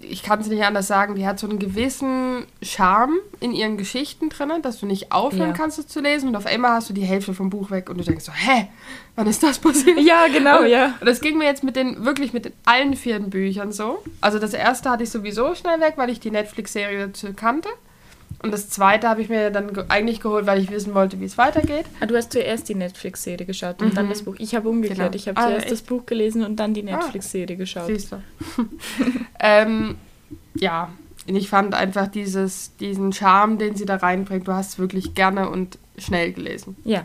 ich 0.00 0.22
kann 0.22 0.40
es 0.40 0.46
nicht 0.48 0.64
anders 0.64 0.86
sagen, 0.86 1.14
die 1.14 1.26
hat 1.26 1.38
so 1.38 1.48
einen 1.48 1.58
gewissen 1.58 2.44
Charme 2.62 3.16
in 3.40 3.52
ihren 3.52 3.76
Geschichten 3.76 4.28
drin, 4.28 4.50
dass 4.62 4.80
du 4.80 4.86
nicht 4.86 5.12
aufhören 5.12 5.48
Ja. 5.50 5.54
kannst, 5.54 5.78
es 5.78 5.86
zu 5.88 6.00
lesen 6.00 6.28
und 6.28 6.36
auf 6.36 6.46
einmal 6.46 6.72
hast 6.72 6.88
du 6.90 6.94
die 6.94 7.04
Hälfte 7.04 7.34
vom 7.34 7.50
Buch 7.50 7.70
weg 7.70 7.88
und 7.90 7.98
du 7.98 8.04
denkst 8.04 8.24
so, 8.24 8.32
hä, 8.32 8.68
wann 9.14 9.26
ist 9.26 9.42
das 9.42 9.58
passiert? 9.58 9.98
Ja, 10.00 10.26
genau, 10.28 10.60
und, 10.60 10.68
ja. 10.68 10.94
Und 11.00 11.06
das 11.06 11.20
ging 11.20 11.38
mir 11.38 11.44
jetzt 11.44 11.64
mit 11.64 11.76
den, 11.76 12.04
wirklich 12.04 12.32
mit 12.32 12.44
den 12.44 12.52
allen 12.64 12.94
vier 12.94 13.18
Büchern 13.20 13.72
so. 13.72 14.02
Also 14.20 14.38
das 14.38 14.52
erste 14.54 14.90
hatte 14.90 15.02
ich 15.04 15.10
sowieso 15.10 15.54
schnell 15.54 15.80
weg, 15.80 15.94
weil 15.96 16.10
ich 16.10 16.20
die 16.20 16.30
Netflix-Serie 16.30 17.06
dazu 17.08 17.28
kannte. 17.34 17.68
Und 18.42 18.52
das 18.52 18.68
zweite 18.68 19.08
habe 19.08 19.22
ich 19.22 19.28
mir 19.28 19.50
dann 19.50 19.72
ge 19.72 19.84
eigentlich 19.88 20.20
geholt, 20.20 20.46
weil 20.46 20.60
ich 20.60 20.70
wissen 20.70 20.94
wollte, 20.94 21.20
wie 21.20 21.24
es 21.24 21.38
weitergeht. 21.38 21.86
Ah, 22.00 22.06
du 22.06 22.16
hast 22.16 22.32
zuerst 22.32 22.68
die 22.68 22.74
Netflix-Serie 22.74 23.46
geschaut 23.46 23.80
und 23.80 23.92
mhm. 23.92 23.94
dann 23.94 24.08
das 24.08 24.22
Buch. 24.22 24.36
Ich 24.38 24.54
habe 24.54 24.68
umgekehrt. 24.68 24.98
Genau. 24.98 25.14
Ich 25.14 25.28
habe 25.28 25.40
ah, 25.40 25.46
zuerst 25.46 25.64
echt? 25.64 25.72
das 25.72 25.82
Buch 25.82 26.06
gelesen 26.06 26.44
und 26.44 26.56
dann 26.56 26.74
die 26.74 26.82
ah. 26.82 26.96
Netflix-Serie 26.96 27.56
geschaut. 27.56 27.86
Siehst 27.86 28.12
du. 28.12 28.22
ähm, 29.40 29.96
ja, 30.54 30.90
und 31.26 31.34
ich 31.34 31.48
fand 31.48 31.74
einfach 31.74 32.06
dieses, 32.06 32.76
diesen 32.76 33.12
Charme, 33.12 33.58
den 33.58 33.74
sie 33.74 33.84
da 33.84 33.96
reinbringt, 33.96 34.46
du 34.46 34.52
hast 34.52 34.70
es 34.70 34.78
wirklich 34.78 35.14
gerne 35.14 35.50
und 35.50 35.78
schnell 35.98 36.32
gelesen. 36.32 36.76
Ja. 36.84 37.04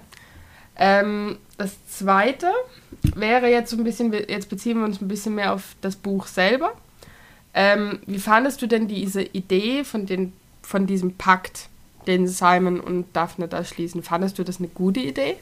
Ähm, 0.76 1.38
das 1.58 1.76
zweite 1.88 2.48
wäre 3.16 3.50
jetzt 3.50 3.72
so 3.72 3.78
ein 3.78 3.84
bisschen, 3.84 4.14
jetzt 4.14 4.50
beziehen 4.50 4.80
wir 4.80 4.86
uns 4.86 5.02
ein 5.02 5.08
bisschen 5.08 5.36
mehr 5.36 5.54
auf 5.54 5.76
das 5.82 5.96
Buch 5.96 6.28
selber. 6.28 6.74
Ähm, 7.54 8.00
wie 8.06 8.20
fandest 8.20 8.62
du 8.62 8.68
denn 8.68 8.88
diese 8.88 9.22
Idee 9.22 9.84
von, 9.84 10.06
den, 10.06 10.34
von 10.62 10.88
diesem 10.88 11.15
Pakt, 11.15 11.70
den 12.08 12.27
Simon 12.27 12.80
und 12.80 13.06
Daphne 13.13 13.48
da 13.48 13.63
schließen? 13.63 14.03
Fandest 14.03 14.39
du 14.39 14.44
das 14.44 14.60
eine 14.60 14.68
gute 14.68 15.00
Idee? 15.00 15.36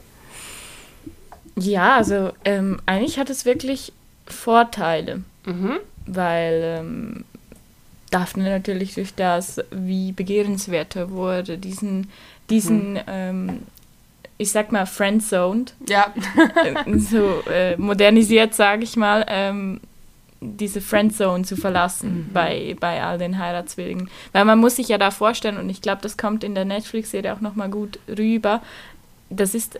Ja, 1.56 1.96
also 1.96 2.30
ähm, 2.44 2.80
eigentlich 2.86 3.18
hat 3.18 3.30
es 3.30 3.44
wirklich 3.44 3.92
Vorteile, 4.26 5.22
mhm. 5.44 5.78
weil 6.06 6.78
ähm, 6.80 7.24
Daphne 8.10 8.50
natürlich 8.50 8.94
durch 8.94 9.14
das, 9.14 9.60
wie 9.70 10.12
begehrenswerter 10.12 11.10
wurde, 11.10 11.58
diesen, 11.58 12.10
diesen 12.48 12.94
mhm. 12.94 13.00
ähm, 13.06 13.62
ich 14.40 14.52
sag 14.52 14.72
mal, 14.72 14.86
friendzoned. 14.86 15.74
Ja. 15.86 16.14
so 16.96 17.42
äh, 17.50 17.76
modernisiert, 17.76 18.54
sage 18.54 18.84
ich 18.84 18.96
mal, 18.96 19.26
ähm, 19.28 19.80
diese 20.40 20.80
Friendzone 20.80 21.44
zu 21.44 21.56
verlassen 21.56 22.26
mhm. 22.28 22.32
bei, 22.32 22.76
bei 22.80 23.02
all 23.02 23.18
den 23.18 23.38
Heiratswilligen. 23.38 24.08
Weil 24.32 24.44
man 24.44 24.58
muss 24.58 24.76
sich 24.76 24.88
ja 24.88 24.98
da 24.98 25.10
vorstellen, 25.10 25.58
und 25.58 25.68
ich 25.68 25.82
glaube, 25.82 26.02
das 26.02 26.16
kommt 26.16 26.44
in 26.44 26.54
der 26.54 26.64
Netflix-Serie 26.64 27.34
auch 27.34 27.40
nochmal 27.40 27.68
gut 27.68 27.98
rüber, 28.08 28.62
das 29.28 29.54
ist, 29.54 29.78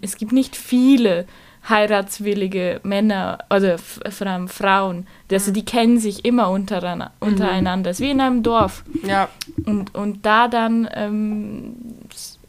es 0.00 0.16
gibt 0.16 0.32
nicht 0.32 0.56
viele 0.56 1.26
heiratswillige 1.68 2.80
Männer 2.82 3.38
oder 3.54 3.78
vor 3.78 4.26
allem 4.26 4.48
Frauen. 4.48 5.06
Also 5.30 5.52
die 5.52 5.64
kennen 5.64 5.98
sich 5.98 6.24
immer 6.24 6.50
untereinander. 6.50 7.12
Mhm. 7.20 7.28
untereinander. 7.28 7.90
Es 7.90 8.00
ist 8.00 8.06
wie 8.06 8.10
in 8.10 8.20
einem 8.20 8.42
Dorf. 8.42 8.82
Ja. 9.06 9.28
Und, 9.66 9.94
und 9.94 10.24
da 10.24 10.48
dann, 10.48 10.88
ähm, 10.94 11.74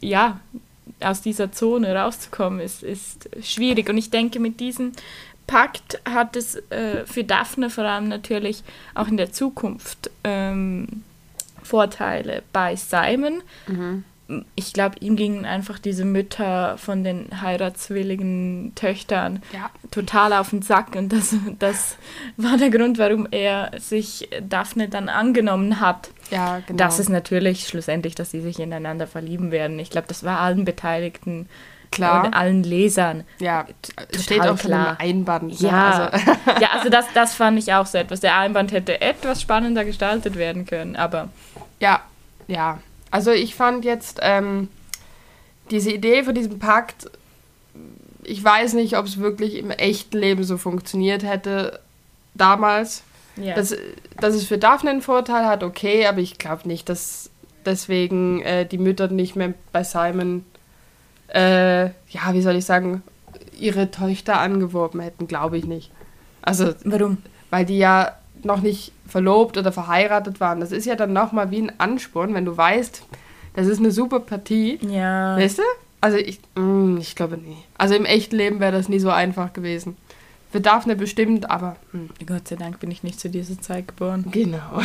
ja, 0.00 0.40
aus 1.00 1.20
dieser 1.20 1.52
Zone 1.52 1.94
rauszukommen, 1.94 2.60
ist, 2.60 2.82
ist 2.82 3.28
schwierig. 3.42 3.88
Und 3.90 3.98
ich 3.98 4.10
denke, 4.10 4.40
mit 4.40 4.60
diesem 4.60 4.92
Pakt 5.52 6.00
hat 6.08 6.34
es 6.34 6.56
äh, 6.70 7.04
für 7.04 7.24
Daphne 7.24 7.68
vor 7.68 7.84
allem 7.84 8.08
natürlich 8.08 8.64
auch 8.94 9.06
in 9.06 9.18
der 9.18 9.32
Zukunft 9.32 10.10
ähm, 10.24 11.02
Vorteile 11.62 12.42
bei 12.54 12.74
Simon. 12.74 13.42
Mhm 13.66 14.04
ich 14.54 14.72
glaube, 14.72 14.96
ihm 15.00 15.16
gingen 15.16 15.44
einfach 15.44 15.78
diese 15.78 16.04
Mütter 16.04 16.78
von 16.78 17.04
den 17.04 17.42
heiratswilligen 17.42 18.72
Töchtern 18.74 19.42
ja. 19.52 19.70
total 19.90 20.32
auf 20.32 20.50
den 20.50 20.62
Sack. 20.62 20.94
Und 20.96 21.12
das, 21.12 21.34
das 21.58 21.96
war 22.36 22.56
der 22.56 22.70
Grund, 22.70 22.98
warum 22.98 23.28
er 23.30 23.72
sich 23.78 24.28
Daphne 24.48 24.88
dann 24.88 25.08
angenommen 25.08 25.80
hat. 25.80 26.10
Ja, 26.30 26.60
genau. 26.66 26.78
Das 26.78 26.98
ist 26.98 27.10
natürlich 27.10 27.66
schlussendlich, 27.66 28.14
dass 28.14 28.30
sie 28.30 28.40
sich 28.40 28.58
ineinander 28.58 29.06
verlieben 29.06 29.50
werden. 29.50 29.78
Ich 29.78 29.90
glaube, 29.90 30.08
das 30.08 30.24
war 30.24 30.40
allen 30.40 30.64
Beteiligten 30.64 31.48
klar. 31.92 32.24
und 32.26 32.34
allen 32.34 32.62
Lesern. 32.62 33.24
Ja, 33.38 33.66
total 33.82 34.22
steht 34.22 34.40
auch 34.40 34.58
klar. 34.58 34.96
Einband. 34.98 35.60
Ne? 35.60 35.68
Ja, 35.68 36.10
also. 36.10 36.30
ja 36.60 36.70
also 36.72 36.88
das, 36.88 37.06
das 37.14 37.34
fand 37.34 37.58
ich 37.58 37.72
auch 37.72 37.86
so 37.86 37.98
etwas. 37.98 38.20
Der 38.20 38.36
Einband 38.36 38.72
hätte 38.72 39.00
etwas 39.00 39.40
spannender 39.40 39.84
gestaltet 39.84 40.36
werden 40.36 40.66
können, 40.66 40.96
aber... 40.96 41.28
Ja, 41.78 42.00
ja, 42.48 42.78
also 43.10 43.30
ich 43.30 43.54
fand 43.54 43.84
jetzt 43.84 44.20
ähm, 44.22 44.68
diese 45.70 45.90
Idee 45.90 46.24
von 46.24 46.34
diesem 46.34 46.58
Pakt, 46.58 47.10
ich 48.24 48.42
weiß 48.42 48.74
nicht, 48.74 48.96
ob 48.96 49.06
es 49.06 49.18
wirklich 49.18 49.56
im 49.56 49.70
echten 49.70 50.18
Leben 50.18 50.44
so 50.44 50.56
funktioniert 50.56 51.22
hätte 51.22 51.80
damals. 52.34 53.02
Ja. 53.36 53.54
Dass, 53.54 53.74
dass 54.20 54.34
es 54.34 54.44
für 54.44 54.58
Daphne 54.58 54.90
einen 54.90 55.02
Vorteil 55.02 55.46
hat, 55.46 55.62
okay, 55.62 56.06
aber 56.06 56.18
ich 56.18 56.38
glaube 56.38 56.68
nicht, 56.68 56.88
dass 56.88 57.30
deswegen 57.64 58.42
äh, 58.42 58.66
die 58.66 58.78
Mütter 58.78 59.08
nicht 59.08 59.36
mehr 59.36 59.54
bei 59.72 59.84
Simon, 59.84 60.44
äh, 61.34 61.84
ja, 61.84 62.32
wie 62.32 62.42
soll 62.42 62.56
ich 62.56 62.64
sagen, 62.64 63.02
ihre 63.58 63.90
Töchter 63.90 64.40
angeworben 64.40 65.00
hätten, 65.00 65.26
glaube 65.26 65.58
ich 65.58 65.64
nicht. 65.64 65.90
Also, 66.42 66.74
warum? 66.84 67.18
Weil 67.50 67.64
die 67.64 67.78
ja 67.78 68.12
noch 68.42 68.60
nicht 68.60 68.92
verlobt 69.06 69.56
oder 69.56 69.72
verheiratet 69.72 70.40
waren. 70.40 70.60
Das 70.60 70.72
ist 70.72 70.86
ja 70.86 70.96
dann 70.96 71.12
nochmal 71.12 71.50
wie 71.50 71.62
ein 71.62 71.72
Ansporn, 71.78 72.34
wenn 72.34 72.44
du 72.44 72.56
weißt, 72.56 73.02
das 73.54 73.66
ist 73.66 73.78
eine 73.78 73.90
super 73.90 74.20
Partie. 74.20 74.78
Ja. 74.82 75.36
Weißt 75.36 75.58
du? 75.58 75.62
Also 76.00 76.16
ich, 76.16 76.40
mh, 76.56 76.62
mm, 76.62 76.98
ich 76.98 77.14
glaube 77.14 77.36
nie. 77.36 77.56
Also 77.78 77.94
im 77.94 78.04
echten 78.04 78.36
Leben 78.36 78.58
wäre 78.58 78.72
das 78.72 78.88
nie 78.88 78.98
so 78.98 79.10
einfach 79.10 79.52
gewesen. 79.52 79.96
Für 80.50 80.60
Daphne 80.60 80.96
bestimmt, 80.96 81.50
aber. 81.50 81.76
Mh. 81.92 82.08
Hm. 82.18 82.26
Gott 82.26 82.48
sei 82.48 82.56
Dank 82.56 82.80
bin 82.80 82.90
ich 82.90 83.02
nicht 83.02 83.20
zu 83.20 83.30
dieser 83.30 83.60
Zeit 83.60 83.88
geboren. 83.88 84.24
Genau. 84.30 84.80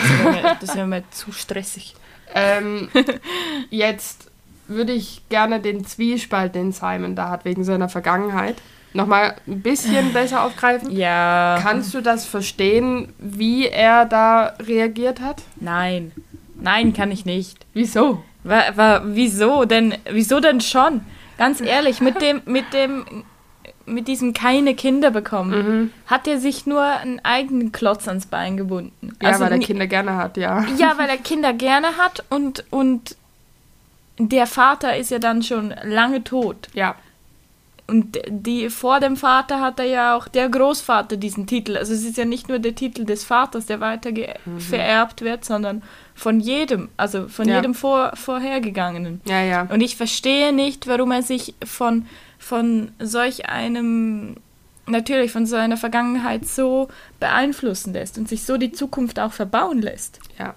Das 0.60 0.76
wäre 0.76 0.86
mir, 0.86 0.98
mir 0.98 1.04
zu 1.12 1.32
stressig. 1.32 1.96
Ähm, 2.36 2.90
jetzt 3.70 4.30
würde 4.68 4.94
ich 4.94 5.22
gerne 5.30 5.60
den 5.60 5.86
Zwiespalt, 5.86 6.56
den 6.56 6.72
Simon 6.72 7.16
da 7.16 7.30
hat, 7.30 7.46
wegen 7.46 7.64
seiner 7.64 7.90
Vergangenheit, 7.90 8.56
nochmal 8.94 9.36
ein 9.48 9.62
bisschen 9.62 10.14
besser 10.14 10.44
aufgreifen? 10.44 10.92
Ja. 10.92 11.60
Kannst 11.62 11.94
du 11.94 12.02
das 12.02 12.26
verstehen, 12.26 13.14
wie 13.18 13.68
er 13.68 14.06
da 14.06 14.54
reagiert 14.60 15.22
hat? 15.22 15.44
Nein. 15.60 16.12
Nein, 16.60 16.94
kann 16.94 17.12
ich 17.12 17.26
nicht. 17.26 17.66
Wieso? 17.74 18.24
War, 18.44 19.04
wieso 19.06 19.66
denn? 19.66 19.96
Wieso 20.10 20.40
denn 20.40 20.62
schon? 20.62 21.02
Ganz 21.38 21.62
ehrlich, 21.62 22.02
mit 22.02 22.22
dem, 22.22 22.42
mit 22.46 22.74
dem, 22.74 23.06
mit 23.86 24.08
diesem 24.08 24.34
keine 24.34 24.74
Kinder 24.74 25.12
bekommen, 25.12 25.52
mhm. 25.52 25.92
hat 26.08 26.28
er 26.28 26.40
sich 26.40 26.66
nur 26.66 26.82
einen 26.84 27.20
eigenen 27.24 27.72
Klotz 27.72 28.08
ans 28.08 28.26
Bein 28.26 28.58
gebunden. 28.58 29.16
Ja, 29.22 29.30
also, 29.30 29.44
weil 29.44 29.52
er 29.52 29.60
Kinder 29.60 29.88
gerne 29.88 30.16
hat, 30.16 30.38
ja. 30.38 30.66
Ja, 30.78 30.98
weil 30.98 31.10
er 31.10 31.18
Kinder 31.18 31.54
gerne 31.54 31.98
hat 31.98 32.24
und, 32.30 32.66
und 32.72 33.16
der 34.20 34.48
Vater 34.48 34.98
ist 34.98 35.12
ja 35.12 35.20
dann 35.20 35.44
schon 35.44 35.74
lange 35.84 36.24
tot. 36.24 36.70
Ja. 36.74 36.96
Und 37.90 38.20
die, 38.28 38.70
vor 38.70 39.00
dem 39.00 39.16
Vater 39.16 39.62
hat 39.62 39.80
er 39.80 39.86
ja 39.86 40.18
auch 40.18 40.28
der 40.28 40.50
Großvater 40.50 41.16
diesen 41.16 41.48
Titel. 41.48 41.78
Also 41.78 41.94
es 41.94 42.04
ist 42.04 42.18
ja 42.18 42.26
nicht 42.26 42.50
nur 42.50 42.60
der 42.60 42.76
Titel 42.76 43.06
des 43.06 43.24
Vaters, 43.24 43.66
der 43.66 43.80
weiter 43.80 44.12
mhm. 44.12 44.60
vererbt 44.60 45.22
wird, 45.22 45.46
sondern 45.46 45.82
von 46.14 46.42
jedem, 46.42 46.90
also 46.98 47.30
von 47.30 47.48
ja. 47.48 47.56
jedem 47.56 47.74
vor, 47.74 48.12
vorhergegangenen. 48.16 49.22
Ja, 49.26 49.42
ja. 49.42 49.62
Und 49.70 49.80
ich 49.80 49.96
verstehe 49.96 50.52
nicht, 50.52 50.88
warum 50.88 51.12
er 51.12 51.24
sich 51.24 51.56
von, 51.66 52.08
von 52.38 52.92
solch 53.00 53.48
einem, 53.48 54.36
natürlich 54.86 55.32
von 55.32 55.46
so 55.46 55.56
einer 55.56 55.78
Vergangenheit 55.78 56.46
so 56.46 56.90
beeinflussen 57.22 57.94
lässt 57.94 58.18
und 58.18 58.28
sich 58.28 58.44
so 58.44 58.58
die 58.58 58.74
Zukunft 58.74 59.18
auch 59.18 59.32
verbauen 59.32 59.82
lässt. 59.82 60.20
Ja. 60.38 60.56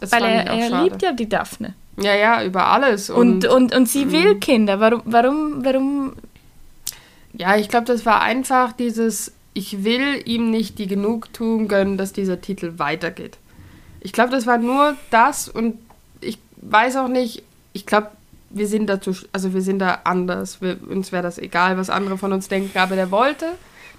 Das 0.00 0.12
Weil 0.12 0.22
er, 0.22 0.44
er 0.46 0.82
liebt 0.84 1.00
ja 1.00 1.12
die 1.12 1.30
Daphne. 1.30 1.72
Ja, 2.00 2.14
ja, 2.14 2.44
über 2.44 2.68
alles. 2.68 3.10
Und, 3.10 3.44
und, 3.44 3.46
und, 3.46 3.74
und 3.74 3.88
sie 3.88 4.12
will 4.12 4.34
mhm. 4.34 4.40
Kinder. 4.40 4.80
Warum, 4.80 5.02
warum, 5.04 5.64
warum 5.64 6.12
ja, 7.32 7.56
ich 7.56 7.68
glaube, 7.68 7.86
das 7.86 8.06
war 8.06 8.22
einfach 8.22 8.72
dieses, 8.72 9.32
ich 9.54 9.84
will 9.84 10.22
ihm 10.24 10.50
nicht 10.50 10.78
die 10.78 10.86
Genugtuung 10.86 11.68
gönnen, 11.68 11.98
dass 11.98 12.12
dieser 12.12 12.40
Titel 12.40 12.74
weitergeht. 12.78 13.38
Ich 14.00 14.12
glaube, 14.12 14.30
das 14.30 14.46
war 14.46 14.58
nur 14.58 14.96
das 15.10 15.48
und 15.48 15.78
ich 16.20 16.38
weiß 16.56 16.96
auch 16.96 17.08
nicht, 17.08 17.42
ich 17.72 17.86
glaube, 17.86 18.10
wir 18.50 18.66
sind 18.66 18.86
dazu, 18.86 19.14
also 19.32 19.52
wir 19.52 19.62
sind 19.62 19.78
da 19.78 20.00
anders. 20.04 20.62
Wir, 20.62 20.78
uns 20.88 21.12
wäre 21.12 21.22
das 21.22 21.38
egal, 21.38 21.76
was 21.76 21.90
andere 21.90 22.16
von 22.16 22.32
uns 22.32 22.48
denken, 22.48 22.78
aber 22.78 22.96
der 22.96 23.10
wollte 23.10 23.46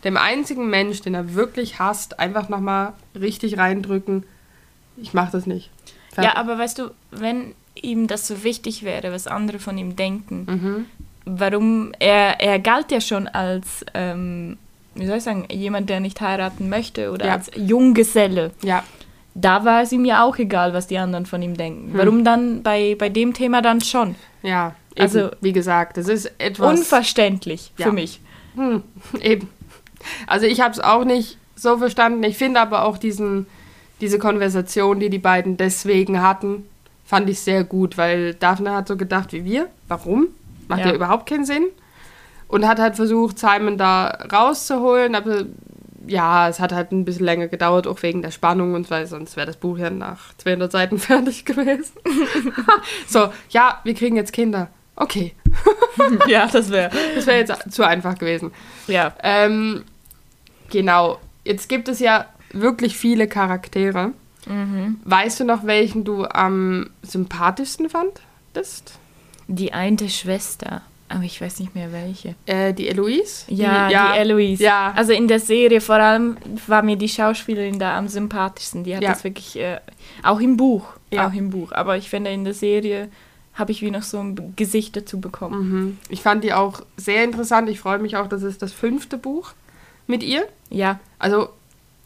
dem 0.03 0.18
einzigen 0.18 0.70
Mensch, 0.70 1.01
den 1.01 1.13
er 1.13 1.36
wirklich 1.36 1.79
hasst, 1.79 2.20
einfach 2.20 2.50
nochmal 2.50 2.94
richtig 3.20 3.58
reindrücken, 3.58 4.24
ich 4.98 5.13
mache 5.13 5.32
das 5.32 5.46
nicht. 5.46 5.70
Ja, 6.18 6.36
aber 6.36 6.58
weißt 6.58 6.79
du, 6.79 6.91
wenn 7.12 7.53
ihm 7.83 8.07
das 8.07 8.27
so 8.27 8.43
wichtig 8.43 8.83
wäre, 8.83 9.12
was 9.12 9.27
andere 9.27 9.59
von 9.59 9.77
ihm 9.77 9.95
denken, 9.95 10.45
mhm 10.48 10.86
warum 11.38 11.91
er, 12.00 12.39
er 12.39 12.59
galt 12.59 12.91
ja 12.91 13.01
schon 13.01 13.27
als, 13.27 13.86
ähm, 13.93 14.57
wie 14.95 15.05
soll 15.05 15.17
ich 15.17 15.24
sagen, 15.24 15.45
jemand, 15.51 15.89
der 15.89 16.00
nicht 16.00 16.19
heiraten 16.21 16.69
möchte 16.69 17.12
oder 17.12 17.27
ja. 17.27 17.33
als 17.33 17.51
Junggeselle. 17.55 18.51
Ja. 18.63 18.83
Da 19.36 19.63
war 19.63 19.83
es 19.83 19.91
ihm 19.91 20.05
ja 20.05 20.24
auch 20.24 20.38
egal, 20.38 20.74
was 20.74 20.88
die 20.88 20.98
anderen 20.98 21.25
von 21.25 21.41
ihm 21.41 21.55
denken. 21.55 21.91
Hm. 21.91 21.98
Warum 21.98 22.24
dann 22.24 22.63
bei, 22.63 22.95
bei 22.98 23.09
dem 23.09 23.33
Thema 23.33 23.62
dann 23.62 23.79
schon? 23.81 24.15
Ja, 24.41 24.75
eben, 24.95 25.01
also 25.01 25.29
wie 25.41 25.53
gesagt, 25.53 25.98
das 25.98 26.07
ist 26.07 26.31
etwas 26.39 26.79
unverständlich 26.79 27.71
ja. 27.77 27.86
für 27.86 27.91
mich. 27.91 28.19
Hm, 28.55 28.83
eben. 29.21 29.50
Also 30.27 30.45
ich 30.45 30.62
habe 30.62 30.74
es 30.74 30.79
auch 30.79 31.05
nicht 31.05 31.38
so 31.55 31.77
verstanden. 31.77 32.24
Ich 32.24 32.38
finde 32.38 32.59
aber 32.59 32.86
auch 32.86 32.98
diesen, 32.98 33.45
diese 34.01 34.17
Konversation, 34.17 35.00
die 35.00 35.09
die 35.09 35.19
beiden 35.19 35.57
deswegen 35.57 36.21
hatten, 36.21 36.68
fand 37.10 37.28
ich 37.28 37.39
sehr 37.39 37.63
gut, 37.63 37.98
weil 37.98 38.36
Daphne 38.36 38.72
hat 38.75 38.88
so 38.88 38.96
gedacht 38.96 39.34
wie 39.34 39.44
wir. 39.44 39.68
Warum? 39.88 40.28
Macht 40.68 40.82
ja. 40.82 40.89
ja 40.89 40.94
überhaupt 40.94 41.28
keinen 41.28 41.44
Sinn. 41.44 41.66
Und 42.48 42.68
hat 42.68 42.78
halt 42.78 42.98
versucht, 42.98 43.39
Simon 43.39 43.80
da 43.80 44.10
rauszuholen, 44.32 45.16
aber 45.16 45.46
ja, 46.06 46.48
es 46.50 46.60
hat 46.60 46.72
halt 46.72 46.92
ein 46.92 47.06
bisschen 47.06 47.25
länger 47.25 47.48
gedauert, 47.48 47.88
auch 47.88 48.04
wegen 48.04 48.22
der 48.22 48.30
Spannung 48.30 48.75
und 48.75 48.92
weil 48.92 49.08
sonst 49.08 49.38
wäre 49.38 49.48
das 49.48 49.58
Buch 49.58 49.80
ja 49.80 49.89
nach 49.89 50.36
200 50.38 50.72
Seiten 50.72 51.00
fertig 51.00 51.46
gewesen. 51.46 51.94
so, 53.08 53.34
ja, 53.50 53.80
wir 53.84 53.96
kriegen 53.96 54.16
jetzt 54.16 54.32
Kinder. 54.32 54.70
Okay. 54.96 55.34
ja, 56.28 56.46
das 56.46 56.70
wäre 56.70 56.92
das 57.16 57.25
wär 57.25 57.39
jetzt 57.39 57.72
zu 57.72 57.88
einfach 57.88 58.20
gewesen. 58.20 58.51
Ja. 58.86 59.16
Ähm, 59.24 59.84
genau. 60.70 61.20
Jetzt 61.44 61.70
gibt 61.70 61.88
es 61.88 62.00
ja 62.00 62.28
wirklich 62.54 62.98
viele 62.98 63.28
Charaktere. 63.28 64.12
Mhm. 64.50 65.00
Weißt 65.06 65.39
du 65.39 65.46
noch, 65.46 65.65
welchen 65.65 66.03
du 66.03 66.25
am 66.25 66.89
sympathischsten 67.03 67.89
fandest? 67.89 69.00
Die 69.48 69.74
eine 69.74 70.10
Schwester. 70.10 70.82
Aber 71.12 71.24
ich 71.24 71.41
weiß 71.41 71.60
nicht 71.60 71.74
mehr 71.74 71.91
welche. 71.91 72.36
Äh, 72.46 72.72
die 72.74 72.88
Eloise? 72.88 73.46
Ja, 73.48 73.88
die, 73.88 73.94
ja, 73.94 74.13
die 74.13 74.20
Eloise. 74.20 74.63
Ja. 74.63 74.94
Also 74.96 75.12
in 75.12 75.27
der 75.27 75.39
Serie 75.39 75.82
vor 75.82 75.96
allem 75.96 76.38
war 76.68 76.84
mir 76.84 76.98
die 76.98 77.10
Schauspielerin 77.10 77.79
da 77.79 77.98
am 77.98 78.08
sympathischsten. 78.08 78.84
Die 78.84 78.96
hat 78.96 79.01
ja. 79.01 79.10
das 79.10 79.24
wirklich, 79.24 79.58
äh, 79.58 79.79
auch 80.22 80.39
im 80.39 80.56
Buch, 80.56 80.86
ja. 81.12 81.27
auch 81.27 81.34
im 81.34 81.50
Buch. 81.50 81.72
Aber 81.72 81.98
ich 81.98 82.10
finde 82.10 82.32
in 82.32 82.44
der 82.44 82.53
Serie 82.53 83.10
habe 83.56 83.72
ich 83.72 83.82
wie 83.82 83.91
noch 83.91 84.03
so 84.03 84.20
ein 84.20 84.53
Gesicht 84.56 84.96
dazu 84.96 85.20
bekommen. 85.20 85.70
Mhm. 85.70 85.98
Ich 86.10 86.22
fand 86.22 86.44
die 86.44 86.53
auch 86.53 86.82
sehr 86.96 87.24
interessant. 87.24 87.70
Ich 87.70 87.79
freue 87.79 88.00
mich 88.00 88.15
auch, 88.15 88.27
das 88.27 88.44
ist 88.44 88.62
das 88.62 88.72
fünfte 88.72 89.18
Buch 89.18 89.53
mit 90.06 90.22
ihr. 90.24 90.48
Ja. 90.70 91.00
Also 91.18 91.50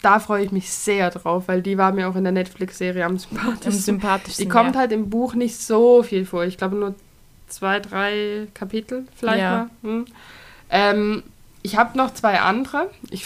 da 0.04 0.20
freue 0.20 0.44
ich 0.44 0.52
mich 0.52 0.70
sehr 0.70 1.10
drauf, 1.10 1.48
weil 1.48 1.62
die 1.62 1.78
war 1.78 1.94
mir 1.94 2.10
auch 2.10 2.16
in 2.16 2.24
der 2.24 2.34
Netflix-Serie 2.34 3.06
am 3.06 3.18
sympathischsten. 3.18 3.72
Am 3.72 3.80
sympathischsten 3.80 4.46
die 4.46 4.50
kommt 4.50 4.76
ja. 4.76 4.82
halt 4.82 4.92
im 4.92 5.10
Buch 5.10 5.34
nicht 5.34 5.58
so 5.58 6.04
viel 6.04 6.26
vor. 6.26 6.44
Ich 6.44 6.58
glaube 6.58 6.76
nur 6.76 6.94
zwei, 7.48 7.80
drei 7.80 8.48
Kapitel 8.54 9.08
vielleicht 9.16 9.40
ja. 9.40 9.70
mal. 9.82 9.90
Hm. 9.90 10.06
Ähm, 10.70 11.24
ich 11.62 11.78
habe 11.78 11.98
noch 11.98 12.14
zwei 12.14 12.40
andere. 12.42 12.90
Ich, 13.12 13.26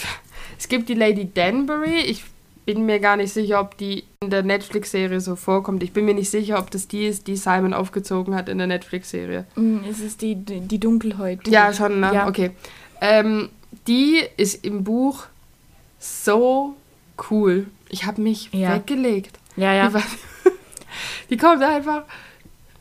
es 0.56 0.68
gibt 0.68 0.88
die 0.88 0.94
Lady 0.94 1.28
Danbury. 1.32 1.98
Ich 2.00 2.24
bin 2.64 2.86
mir 2.86 3.00
gar 3.00 3.16
nicht 3.16 3.32
sicher, 3.32 3.60
ob 3.60 3.76
die 3.76 4.04
in 4.22 4.30
der 4.30 4.44
Netflix-Serie 4.44 5.20
so 5.20 5.34
vorkommt. 5.34 5.82
Ich 5.82 5.92
bin 5.92 6.04
mir 6.04 6.14
nicht 6.14 6.30
sicher, 6.30 6.58
ob 6.58 6.70
das 6.70 6.86
die 6.86 7.06
ist, 7.06 7.26
die 7.26 7.36
Simon 7.36 7.74
aufgezogen 7.74 8.34
hat 8.36 8.48
in 8.48 8.58
der 8.58 8.66
Netflix-Serie. 8.66 9.46
Mm, 9.56 9.78
ist 9.90 10.00
es 10.00 10.16
die, 10.16 10.36
die 10.36 10.78
Dunkelhäutige? 10.78 11.50
Ja, 11.50 11.72
schon, 11.72 11.98
ne? 11.98 12.10
Ja. 12.14 12.28
Okay. 12.28 12.50
Ähm, 13.00 13.48
die 13.86 14.20
ist 14.36 14.64
im 14.64 14.84
Buch 14.84 15.26
so 15.98 16.76
cool. 17.30 17.66
Ich 17.88 18.04
habe 18.06 18.20
mich 18.20 18.50
ja. 18.52 18.74
weggelegt. 18.74 19.38
Ja, 19.56 19.72
ja. 19.72 19.88
Die, 19.88 19.94
war, 19.94 20.02
die 21.30 21.36
kommt 21.36 21.62
einfach 21.62 22.04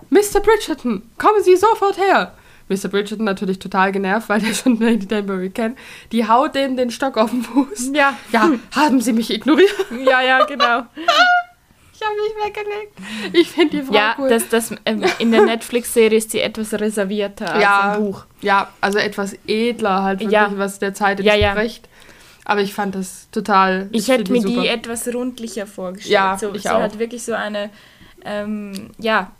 Mr. 0.09 0.39
Bridgerton, 0.41 1.09
kommen 1.17 1.43
Sie 1.43 1.55
sofort 1.55 1.97
her. 1.97 2.33
Mr. 2.69 2.89
Bridgerton 2.89 3.23
natürlich 3.23 3.59
total 3.59 3.91
genervt, 3.91 4.29
weil 4.29 4.43
er 4.43 4.53
schon 4.53 4.79
Lady 4.79 5.07
Danbury 5.07 5.49
kennt. 5.49 5.77
Die 6.11 6.27
haut 6.27 6.55
dem 6.55 6.75
den 6.77 6.91
Stock 6.91 7.17
auf 7.17 7.31
den 7.31 7.43
Fuß. 7.43 7.91
Ja. 7.93 8.17
Ja, 8.31 8.51
haben 8.75 9.01
Sie 9.01 9.13
mich 9.13 9.31
ignoriert? 9.31 9.73
Ja, 10.05 10.21
ja, 10.21 10.45
genau. 10.45 10.83
ich 11.93 12.01
habe 12.01 12.15
mich 12.15 12.45
weggelegt. 12.45 13.33
Ich 13.33 13.49
finde 13.49 13.77
die 13.77 13.83
Frau 13.83 13.93
ja, 13.93 14.15
cool. 14.17 14.29
Das, 14.29 14.49
das, 14.49 14.71
ähm, 14.85 15.03
in 15.19 15.31
der 15.31 15.43
Netflix-Serie 15.43 16.17
ist 16.17 16.31
sie 16.31 16.41
etwas 16.41 16.73
reservierter 16.73 17.59
ja, 17.59 17.79
als 17.79 17.97
im 17.97 18.03
Buch. 18.05 18.25
Ja, 18.41 18.69
also 18.81 18.99
etwas 18.99 19.35
edler 19.47 20.03
halt 20.03 20.19
wirklich, 20.19 20.33
ja. 20.33 20.51
was 20.55 20.79
der 20.79 20.93
Zeit 20.93 21.19
entspricht. 21.19 21.41
Ja, 21.41 21.55
ja. 21.55 21.71
Aber 22.49 22.61
ich 22.61 22.73
fand 22.73 22.95
das 22.95 23.27
total. 23.29 23.89
Ich, 23.91 24.03
ich 24.03 24.07
hätte 24.07 24.31
mir 24.31 24.41
die, 24.41 24.61
die 24.61 24.67
etwas 24.67 25.13
rundlicher 25.13 25.67
vorgestellt. 25.67 26.13
Ja, 26.13 26.37
so, 26.39 26.55
ich 26.55 26.61
sie 26.61 26.69
auch. 26.69 26.79
hat 26.79 26.97
wirklich 26.97 27.21
so 27.21 27.33
eine, 27.33 27.69
ähm, 28.23 28.91
ja, 28.97 29.31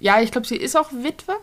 ja, 0.00 0.22
ich 0.22 0.32
glaube, 0.32 0.46
sie 0.46 0.56
ist 0.56 0.74
auch 0.74 0.90
Witwe. 0.90 1.34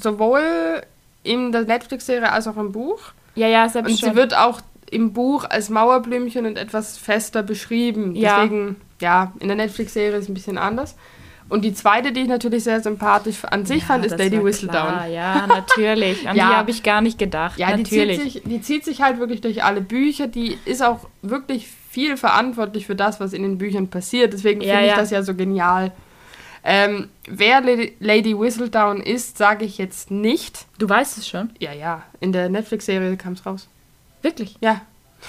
Sowohl 0.00 0.82
in 1.24 1.50
der 1.50 1.62
Netflix-Serie 1.62 2.30
als 2.30 2.46
auch 2.46 2.56
im 2.56 2.70
Buch. 2.70 3.00
Ja, 3.34 3.48
ja, 3.48 3.68
selbst 3.68 3.90
Und 3.90 3.98
schon. 3.98 4.10
sie 4.10 4.14
wird 4.14 4.36
auch 4.36 4.60
im 4.88 5.12
Buch 5.12 5.46
als 5.50 5.68
Mauerblümchen 5.68 6.46
und 6.46 6.58
etwas 6.58 6.96
fester 6.96 7.42
beschrieben. 7.42 8.14
Ja. 8.14 8.36
Deswegen, 8.36 8.76
ja, 9.00 9.32
in 9.40 9.48
der 9.48 9.56
Netflix-Serie 9.56 10.18
ist 10.18 10.24
es 10.24 10.28
ein 10.28 10.34
bisschen 10.34 10.58
anders. 10.58 10.94
Und 11.48 11.62
die 11.64 11.74
zweite, 11.74 12.12
die 12.12 12.22
ich 12.22 12.28
natürlich 12.28 12.64
sehr 12.64 12.80
sympathisch 12.80 13.44
an 13.44 13.66
sich 13.66 13.80
ja, 13.80 13.86
fand, 13.86 14.06
ist 14.06 14.18
Lady 14.18 14.42
Whistledown. 14.42 15.12
Ja, 15.12 15.46
natürlich. 15.46 16.26
An 16.28 16.36
ja. 16.36 16.48
die 16.48 16.54
habe 16.56 16.70
ich 16.70 16.82
gar 16.82 17.00
nicht 17.00 17.18
gedacht. 17.18 17.58
Ja, 17.58 17.76
natürlich. 17.76 18.18
Die, 18.18 18.22
zieht 18.22 18.32
sich, 18.32 18.42
die 18.44 18.60
zieht 18.62 18.84
sich 18.84 19.02
halt 19.02 19.18
wirklich 19.18 19.40
durch 19.40 19.62
alle 19.62 19.80
Bücher. 19.80 20.26
Die 20.26 20.58
ist 20.64 20.82
auch 20.82 21.06
wirklich 21.22 21.68
viel 21.90 22.16
verantwortlich 22.16 22.86
für 22.86 22.96
das, 22.96 23.20
was 23.20 23.32
in 23.32 23.42
den 23.42 23.58
Büchern 23.58 23.88
passiert. 23.88 24.32
Deswegen 24.32 24.62
ja, 24.62 24.74
finde 24.74 24.88
ich 24.88 24.94
das 24.94 25.10
ja 25.10 25.22
so 25.22 25.34
genial. 25.34 25.92
Ähm, 26.64 27.10
wer 27.28 27.60
Lady 28.00 28.38
Whistledown 28.38 29.02
ist, 29.02 29.36
sage 29.36 29.66
ich 29.66 29.76
jetzt 29.76 30.10
nicht. 30.10 30.66
Du 30.78 30.88
weißt 30.88 31.18
es 31.18 31.28
schon? 31.28 31.50
Ja, 31.58 31.72
ja. 31.72 32.02
In 32.20 32.32
der 32.32 32.48
Netflix-Serie 32.48 33.16
kam 33.18 33.34
es 33.34 33.44
raus. 33.44 33.68
Wirklich? 34.22 34.56
Ja. 34.62 34.80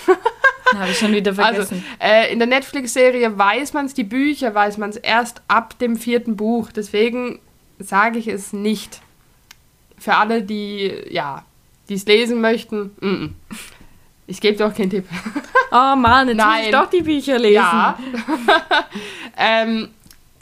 Habe 0.75 0.91
ich 0.91 0.97
schon 0.97 1.13
wieder 1.13 1.31
also, 1.31 1.43
vergessen. 1.43 1.85
Also, 1.99 2.13
äh, 2.13 2.33
in 2.33 2.39
der 2.39 2.47
Netflix-Serie 2.47 3.37
weiß 3.37 3.73
man 3.73 3.85
es, 3.85 3.93
die 3.93 4.03
Bücher 4.03 4.53
weiß 4.53 4.77
man 4.77 4.89
es 4.89 4.97
erst 4.97 5.41
ab 5.47 5.77
dem 5.79 5.95
vierten 5.95 6.35
Buch. 6.35 6.71
Deswegen 6.71 7.39
sage 7.79 8.19
ich 8.19 8.27
es 8.27 8.51
nicht. 8.53 9.01
Für 9.97 10.15
alle, 10.15 10.41
die 10.41 10.91
ja, 11.09 11.45
es 11.89 12.05
lesen 12.05 12.41
möchten, 12.41 12.91
mm 12.99 13.05
-mm. 13.05 13.29
ich 14.27 14.41
gebe 14.41 14.57
doch 14.57 14.73
keinen 14.73 14.89
Tipp. 14.89 15.05
Oh 15.71 15.95
Mann, 15.95 16.29
jetzt 16.29 16.37
Nein. 16.37 16.65
ich 16.65 16.71
doch 16.71 16.89
die 16.89 17.01
Bücher 17.01 17.37
lesen. 17.37 17.55
Ja. 17.55 17.97
ähm, 19.37 19.89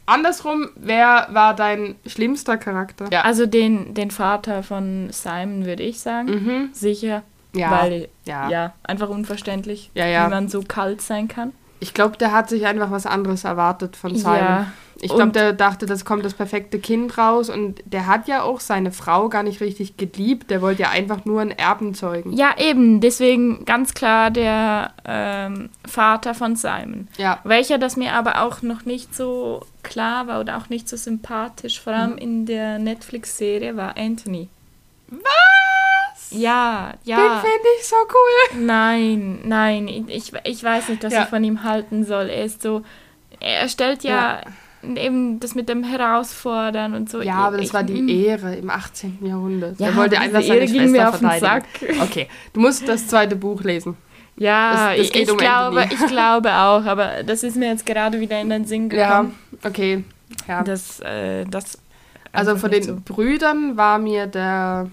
Andersrum, 0.05 0.69
wer 0.75 1.27
war 1.31 1.55
dein 1.55 1.95
schlimmster 2.05 2.57
Charakter? 2.57 3.07
Ja. 3.11 3.21
Also 3.21 3.45
den, 3.45 3.93
den 3.93 4.11
Vater 4.11 4.61
von 4.61 5.09
Simon, 5.11 5.65
würde 5.65 5.81
ich 5.81 6.01
sagen. 6.01 6.29
Mhm. 6.29 6.69
Sicher. 6.73 7.23
Ja. 7.55 7.71
Weil, 7.71 8.09
ja. 8.25 8.49
ja, 8.49 8.73
einfach 8.83 9.09
unverständlich, 9.09 9.91
ja, 9.93 10.07
ja. 10.07 10.25
wie 10.25 10.31
man 10.31 10.49
so 10.49 10.61
kalt 10.61 11.01
sein 11.01 11.27
kann. 11.27 11.53
Ich 11.79 11.93
glaube, 11.93 12.17
der 12.17 12.31
hat 12.31 12.49
sich 12.49 12.65
einfach 12.65 12.91
was 12.91 13.05
anderes 13.05 13.43
erwartet 13.43 13.97
von 13.97 14.15
Simon. 14.15 14.37
Ja. 14.37 14.67
Ich 15.01 15.13
glaube, 15.13 15.33
der 15.33 15.51
dachte, 15.51 15.85
das 15.85 16.05
kommt 16.05 16.23
das 16.23 16.33
perfekte 16.33 16.79
Kind 16.79 17.17
raus 17.17 17.49
und 17.49 17.83
der 17.85 18.07
hat 18.07 18.29
ja 18.29 18.41
auch 18.41 18.61
seine 18.61 18.93
Frau 18.93 19.27
gar 19.27 19.43
nicht 19.43 19.59
richtig 19.59 19.97
geliebt. 19.97 20.49
Der 20.49 20.61
wollte 20.61 20.83
ja 20.83 20.91
einfach 20.91 21.25
nur 21.25 21.41
einen 21.41 21.51
Erben 21.51 21.93
zeugen. 21.93 22.31
Ja, 22.31 22.55
eben. 22.57 23.01
Deswegen 23.01 23.65
ganz 23.65 23.93
klar 23.93 24.31
der 24.31 24.93
ähm, 25.03 25.69
Vater 25.85 26.33
von 26.33 26.55
Simon. 26.55 27.09
Ja. 27.17 27.39
Welcher 27.43 27.79
das 27.79 27.97
mir 27.97 28.13
aber 28.13 28.43
auch 28.43 28.61
noch 28.61 28.85
nicht 28.85 29.13
so 29.13 29.65
klar 29.81 30.27
war 30.27 30.39
oder 30.39 30.57
auch 30.57 30.69
nicht 30.69 30.87
so 30.87 30.95
sympathisch, 30.95 31.81
vor 31.81 31.91
allem 31.91 32.11
mhm. 32.13 32.17
in 32.19 32.45
der 32.45 32.79
Netflix-Serie, 32.79 33.75
war 33.75 33.97
Anthony. 33.97 34.47
Was? 35.09 35.52
Ja, 36.33 36.93
ja. 37.03 37.17
Den 37.17 37.39
finde 37.41 37.67
ich 37.79 37.87
so 37.87 37.95
cool. 37.95 38.65
Nein, 38.65 39.39
nein. 39.43 39.87
Ich, 39.87 40.31
ich 40.43 40.63
weiß 40.63 40.89
nicht, 40.89 41.03
was 41.03 41.13
ja. 41.13 41.23
ich 41.23 41.29
von 41.29 41.43
ihm 41.43 41.63
halten 41.63 42.05
soll. 42.05 42.29
Er 42.29 42.45
ist 42.45 42.61
so. 42.61 42.83
Er 43.39 43.67
stellt 43.67 44.03
ja, 44.03 44.41
ja 44.41 44.41
eben 44.83 45.39
das 45.39 45.55
mit 45.55 45.69
dem 45.69 45.83
Herausfordern 45.83 46.93
und 46.93 47.09
so. 47.09 47.21
Ja, 47.21 47.35
aber 47.35 47.57
das 47.57 47.67
ich, 47.67 47.73
war 47.73 47.83
die 47.83 48.01
mm. 48.01 48.09
Ehre 48.09 48.55
im 48.55 48.69
18. 48.69 49.19
Jahrhundert. 49.21 49.79
Ja, 49.79 49.87
er 49.87 49.95
wollte 49.95 50.19
einfach 50.19 50.41
seine 50.41 50.59
Ehre 50.59 50.67
Schwester 50.67 50.89
mir 50.89 51.09
auf 51.09 51.19
den 51.19 51.39
Sack. 51.39 51.63
Okay, 52.01 52.27
du 52.53 52.59
musst 52.59 52.87
das 52.87 53.07
zweite 53.07 53.35
Buch 53.35 53.63
lesen. 53.63 53.97
Ja, 54.35 54.95
das, 54.95 55.09
das 55.09 55.15
ich, 55.15 55.31
um 55.31 55.37
glaube, 55.37 55.87
ich 55.91 56.07
glaube 56.07 56.51
auch, 56.51 56.85
aber 56.85 57.23
das 57.23 57.43
ist 57.43 57.55
mir 57.55 57.69
jetzt 57.69 57.85
gerade 57.85 58.19
wieder 58.19 58.41
in 58.41 58.49
den 58.49 58.65
Sinn 58.65 58.89
gekommen. 58.89 59.35
Ja, 59.51 59.69
okay. 59.69 60.03
Ja. 60.47 60.63
Das, 60.63 60.99
äh, 61.01 61.45
das 61.45 61.77
also 62.31 62.57
von 62.57 62.71
den 62.71 62.83
so. 62.83 62.97
Brüdern 63.05 63.77
war 63.77 63.99
mir 63.99 64.25
der 64.25 64.89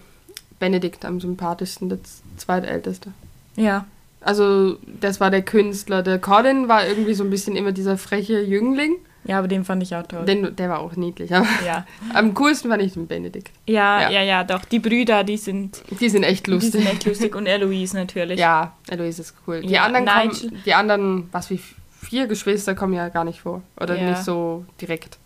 Benedikt 0.61 1.05
am 1.05 1.21
sympathischsten, 1.21 1.89
der 1.89 1.99
zweitälteste. 2.37 3.11
Ja. 3.57 3.87
Also 4.21 4.77
das 5.01 5.19
war 5.19 5.31
der 5.31 5.43
Künstler. 5.43 6.03
Der 6.03 6.21
Colin 6.21 6.69
war 6.69 6.87
irgendwie 6.87 7.15
so 7.15 7.25
ein 7.25 7.31
bisschen 7.31 7.57
immer 7.57 7.73
dieser 7.73 7.99
freche 7.99 8.41
Jüngling. 8.41 8.97
Ja, 9.25 9.39
aber 9.39 9.49
den 9.49 9.65
fand 9.65 9.83
ich 9.83 9.95
auch 9.95 10.07
toll. 10.07 10.25
Den, 10.25 10.57
der 10.57 10.71
war 10.71 10.81
auch 10.81 10.97
niedlich. 10.97 11.35
Aber 11.35 11.47
ja. 11.67 11.87
Am 12.15 12.35
coolsten 12.35 12.71
fand 12.71 12.83
ich 12.83 12.95
den 12.95 13.07
Benedikt. 13.07 13.51
Ja, 13.67 14.03
ja, 14.03 14.11
ja, 14.11 14.23
ja, 14.23 14.45
doch. 14.45 14.65
Die 14.65 14.79
Brüder, 14.79 15.25
die 15.25 15.37
sind. 15.37 15.83
Die 16.01 16.09
sind 16.09 16.23
echt 16.23 16.47
lustig. 16.47 16.73
Die 16.73 16.79
sind 16.79 16.91
echt 16.91 17.05
lustig. 17.07 17.35
Und 17.35 17.47
Eloise 17.47 17.97
natürlich. 17.97 18.39
Ja, 18.39 18.75
Eloise 18.89 19.23
ist 19.23 19.35
cool. 19.47 19.61
Die 19.61 19.69
ja, 19.69 19.85
anderen 19.85 20.07
kommen, 20.07 20.63
die 20.65 20.75
anderen, 20.75 21.29
was 21.33 21.51
wie 21.51 21.61
vier 22.01 22.27
Geschwister 22.27 22.75
kommen 22.75 22.95
ja 22.95 23.09
gar 23.09 23.25
nicht 23.25 23.41
vor. 23.41 23.63
Oder 23.79 23.95
nicht 23.95 24.25
so 24.25 24.65
direkt. 24.81 25.19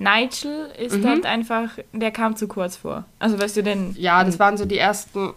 Nigel 0.00 0.70
ist 0.78 0.96
mhm. 0.96 1.06
halt 1.06 1.26
einfach, 1.26 1.72
der 1.92 2.10
kam 2.10 2.34
zu 2.34 2.48
kurz 2.48 2.74
vor. 2.74 3.04
Also 3.18 3.38
weißt 3.38 3.58
du 3.58 3.62
denn. 3.62 3.94
Ja, 3.98 4.24
das 4.24 4.38
waren 4.38 4.56
so 4.56 4.64
die 4.64 4.78
ersten 4.78 5.34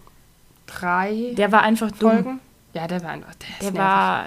drei. 0.66 1.34
Der 1.36 1.52
war 1.52 1.62
einfach 1.62 1.94
Folgen. 1.94 2.24
dumm. 2.24 2.40
Ja, 2.72 2.88
der 2.88 3.02
war 3.02 3.10
einfach. 3.10 3.34
Der, 3.34 3.70
der 3.70 3.78
war. 3.78 4.24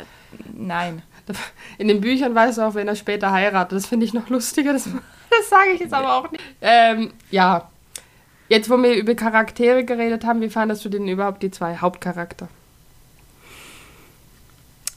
Nein. 0.53 1.01
In 1.79 1.87
den 1.87 2.01
Büchern 2.01 2.35
weißt 2.35 2.59
du 2.59 2.61
auch, 2.61 2.75
wenn 2.75 2.87
er 2.87 2.95
später 2.95 3.31
heiratet. 3.31 3.75
Das 3.75 3.87
finde 3.87 4.05
ich 4.05 4.13
noch 4.13 4.29
lustiger. 4.29 4.73
Das, 4.73 4.83
das 5.31 5.49
sage 5.49 5.71
ich 5.73 5.79
jetzt 5.79 5.93
aber 5.93 6.13
auch 6.13 6.31
nicht. 6.31 6.43
Ähm, 6.61 7.13
ja. 7.31 7.67
Jetzt, 8.47 8.69
wo 8.69 8.77
wir 8.77 8.93
über 8.93 9.15
Charaktere 9.15 9.85
geredet 9.85 10.23
haben, 10.23 10.41
wie 10.41 10.49
fandest 10.49 10.85
du 10.85 10.89
denn 10.89 11.07
überhaupt 11.07 11.41
die 11.41 11.49
zwei 11.49 11.77
Hauptcharakter? 11.77 12.47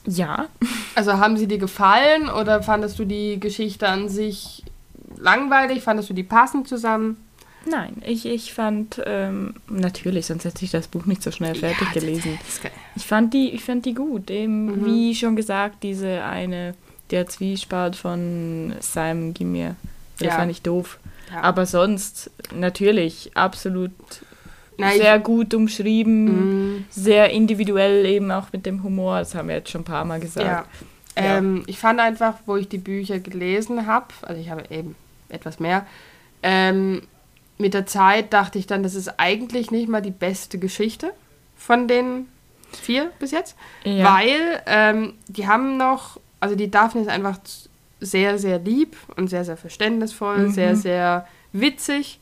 Ja. 0.05 0.49
Also 0.95 1.15
haben 1.15 1.39
sie 1.39 1.49
dir 1.49 1.59
gefallen 1.59 2.29
oder 2.29 2.63
fandest 2.63 2.99
du 2.99 3.07
die 3.07 3.41
Geschichte 3.41 3.89
an 3.89 4.11
sich 4.11 4.65
langweilig? 5.21 5.83
Fandest 5.83 6.11
du 6.11 6.15
die 6.15 6.23
passend 6.23 6.69
zusammen? 6.69 7.17
Nein, 7.67 8.01
ich, 8.07 8.25
ich 8.25 8.55
fand, 8.55 9.03
ähm, 9.05 9.55
natürlich, 9.69 10.27
sonst 10.27 10.45
hätte 10.45 10.65
ich 10.65 10.71
das 10.71 10.89
Buch 10.89 11.05
nicht 11.05 11.23
so 11.23 11.31
schnell 11.31 11.55
fertig 11.55 11.89
ja, 11.89 12.01
gelesen. 12.01 12.39
Ich 12.97 13.07
fand 13.07 13.35
die, 13.35 13.51
ich 13.51 13.63
fand 13.63 13.85
die 13.85 13.95
gut. 13.95 14.31
Eben, 14.31 14.67
mhm. 14.67 14.87
wie 14.87 15.15
schon 15.15 15.37
gesagt, 15.37 15.83
diese 15.83 16.25
eine, 16.25 16.75
der 17.11 17.27
Zwiespalt 17.27 17.97
von 17.97 18.75
Simon 18.81 19.35
Gimir. 19.35 19.77
Das 20.19 20.29
ja. 20.29 20.35
fand 20.37 20.51
ich 20.51 20.63
doof. 20.63 20.99
Ja. 21.31 21.43
Aber 21.43 21.67
sonst, 21.67 22.31
natürlich, 22.55 23.33
absolut 23.35 23.93
Nein, 24.79 24.99
sehr 24.99 25.19
gut 25.19 25.53
umschrieben, 25.55 26.79
mm. 26.79 26.85
sehr 26.91 27.31
individuell 27.31 28.07
eben 28.07 28.31
auch 28.31 28.53
mit 28.53 28.67
dem 28.67 28.83
Humor, 28.83 29.19
das 29.19 29.35
haben 29.35 29.49
wir 29.49 29.57
jetzt 29.57 29.71
schon 29.71 29.83
ein 29.83 29.85
paar 29.85 30.05
Mal 30.05 30.21
gesagt. 30.21 30.47
Ja. 30.47 30.65
Ähm, 31.17 31.65
ich 31.67 31.79
fand 31.79 32.01
einfach, 32.01 32.37
wo 32.47 32.57
ich 32.57 32.69
die 32.69 32.79
Bücher 32.79 33.19
gelesen 33.19 33.87
habe, 33.87 34.07
also 34.23 34.41
ich 34.41 34.51
habe 34.51 34.65
eben 34.71 34.97
etwas 35.31 35.61
mehr, 35.61 35.87
ähm, 36.43 37.03
mit 37.59 37.75
der 37.75 37.87
Zeit 37.87 38.33
dachte 38.33 38.59
ich 38.59 38.67
dann, 38.67 38.83
das 38.83 38.95
ist 38.95 39.19
eigentlich 39.19 39.71
nicht 39.71 39.89
mal 39.89 40.01
die 40.01 40.11
beste 40.11 40.59
Geschichte 40.59 41.13
von 41.57 41.89
den 41.89 42.29
vier 42.73 43.11
bis 43.19 43.33
jetzt, 43.33 43.57
ja. 43.85 44.15
weil 44.15 44.63
ähm, 44.67 45.15
die 45.29 45.47
haben 45.47 45.77
noch, 45.77 46.19
also 46.41 46.57
die 46.57 46.71
Daphne 46.71 47.03
ist 47.03 47.09
einfach 47.09 47.39
sehr, 48.01 48.39
sehr 48.39 48.59
lieb 48.59 48.97
und 49.17 49.29
sehr, 49.29 49.45
sehr 49.45 49.57
verständnisvoll, 49.57 50.39
mhm. 50.39 50.53
sehr, 50.53 50.77
sehr 50.77 51.27
witzig. 51.53 52.21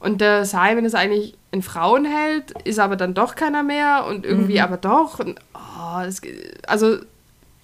Und 0.00 0.20
der 0.20 0.44
Simon 0.44 0.84
ist 0.84 0.96
eigentlich 0.96 1.38
ein 1.52 1.62
Frauenheld, 1.62 2.50
ist 2.64 2.80
aber 2.80 2.96
dann 2.96 3.14
doch 3.14 3.36
keiner 3.36 3.62
mehr 3.62 4.06
und 4.08 4.26
irgendwie 4.26 4.54
mhm. 4.54 4.64
aber 4.64 4.76
doch. 4.78 5.20
Und, 5.20 5.38
oh, 5.54 6.02
das, 6.02 6.20
also 6.66 6.96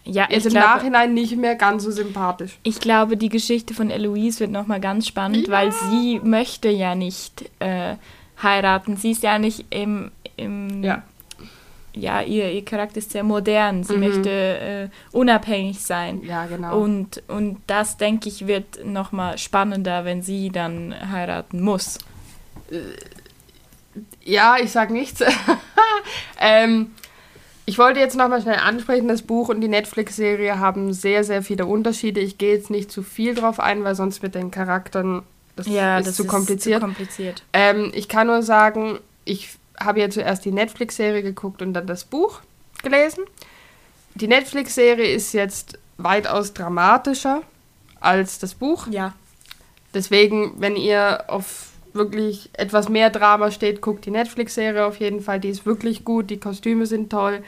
ja, 0.08 0.26
jetzt 0.30 0.46
im 0.46 0.52
glaube, 0.52 0.66
Nachhinein 0.66 1.12
nicht 1.12 1.36
mehr 1.36 1.54
ganz 1.54 1.84
so 1.84 1.90
sympathisch. 1.90 2.58
Ich 2.62 2.80
glaube, 2.80 3.18
die 3.18 3.28
Geschichte 3.28 3.74
von 3.74 3.90
Eloise 3.90 4.40
wird 4.40 4.50
nochmal 4.50 4.80
ganz 4.80 5.06
spannend, 5.06 5.48
ja. 5.48 5.52
weil 5.52 5.70
sie 5.72 6.20
möchte 6.24 6.70
ja 6.70 6.94
nicht 6.94 7.50
äh, 7.58 7.96
heiraten. 8.42 8.96
Sie 8.96 9.10
ist 9.10 9.22
ja 9.22 9.38
nicht 9.38 9.66
im, 9.68 10.10
im 10.36 10.82
ja. 10.82 11.02
ja, 11.92 12.22
ihr, 12.22 12.50
ihr 12.50 12.64
Charakter 12.64 12.98
ist 12.98 13.10
sehr 13.10 13.22
modern. 13.22 13.84
Sie 13.84 13.96
mhm. 13.96 14.00
möchte 14.00 14.30
äh, 14.30 14.88
unabhängig 15.12 15.80
sein. 15.80 16.22
Ja, 16.24 16.46
genau. 16.46 16.80
Und, 16.80 17.22
und 17.28 17.60
das, 17.66 17.98
denke 17.98 18.30
ich, 18.30 18.46
wird 18.46 18.84
nochmal 18.86 19.36
spannender, 19.36 20.06
wenn 20.06 20.22
sie 20.22 20.48
dann 20.48 20.94
heiraten 21.12 21.60
muss. 21.60 21.98
Äh, 22.70 22.78
ja, 24.24 24.56
ich 24.58 24.70
sag 24.70 24.90
nichts. 24.90 25.22
ähm, 26.40 26.92
ich 27.68 27.76
wollte 27.76 28.00
jetzt 28.00 28.16
nochmal 28.16 28.40
schnell 28.40 28.56
ansprechen, 28.56 29.08
das 29.08 29.20
Buch 29.20 29.50
und 29.50 29.60
die 29.60 29.68
Netflix-Serie 29.68 30.58
haben 30.58 30.94
sehr, 30.94 31.22
sehr 31.22 31.42
viele 31.42 31.66
Unterschiede. 31.66 32.18
Ich 32.18 32.38
gehe 32.38 32.54
jetzt 32.54 32.70
nicht 32.70 32.90
zu 32.90 33.02
viel 33.02 33.34
drauf 33.34 33.60
ein, 33.60 33.84
weil 33.84 33.94
sonst 33.94 34.22
mit 34.22 34.34
den 34.34 34.50
Charakteren 34.50 35.22
das 35.54 35.66
ja, 35.66 35.98
ist 35.98 36.08
das 36.08 36.14
zu 36.14 36.24
kompliziert. 36.24 36.76
Ist 36.76 36.80
zu 36.80 36.86
kompliziert. 36.86 37.42
Ähm, 37.52 37.92
ich 37.94 38.08
kann 38.08 38.28
nur 38.28 38.42
sagen, 38.42 38.98
ich 39.26 39.50
habe 39.78 40.00
ja 40.00 40.08
zuerst 40.08 40.46
die 40.46 40.50
Netflix-Serie 40.50 41.22
geguckt 41.22 41.60
und 41.60 41.74
dann 41.74 41.86
das 41.86 42.06
Buch 42.06 42.40
gelesen. 42.82 43.24
Die 44.14 44.28
Netflix-Serie 44.28 45.12
ist 45.12 45.34
jetzt 45.34 45.78
weitaus 45.98 46.54
dramatischer 46.54 47.42
als 48.00 48.38
das 48.38 48.54
Buch. 48.54 48.86
Ja. 48.86 49.12
Deswegen, 49.92 50.54
wenn 50.56 50.74
ihr 50.74 51.24
auf 51.26 51.66
wirklich 51.92 52.50
etwas 52.52 52.88
mehr 52.88 53.10
Drama 53.10 53.50
steht, 53.50 53.80
guckt 53.80 54.06
die 54.06 54.10
Netflix-Serie 54.10 54.84
auf 54.84 55.00
jeden 55.00 55.20
Fall. 55.20 55.40
Die 55.40 55.48
ist 55.48 55.66
wirklich 55.66 56.04
gut, 56.04 56.30
die 56.30 56.38
Kostüme 56.38 56.86
sind 56.86 57.10
toll. 57.10 57.42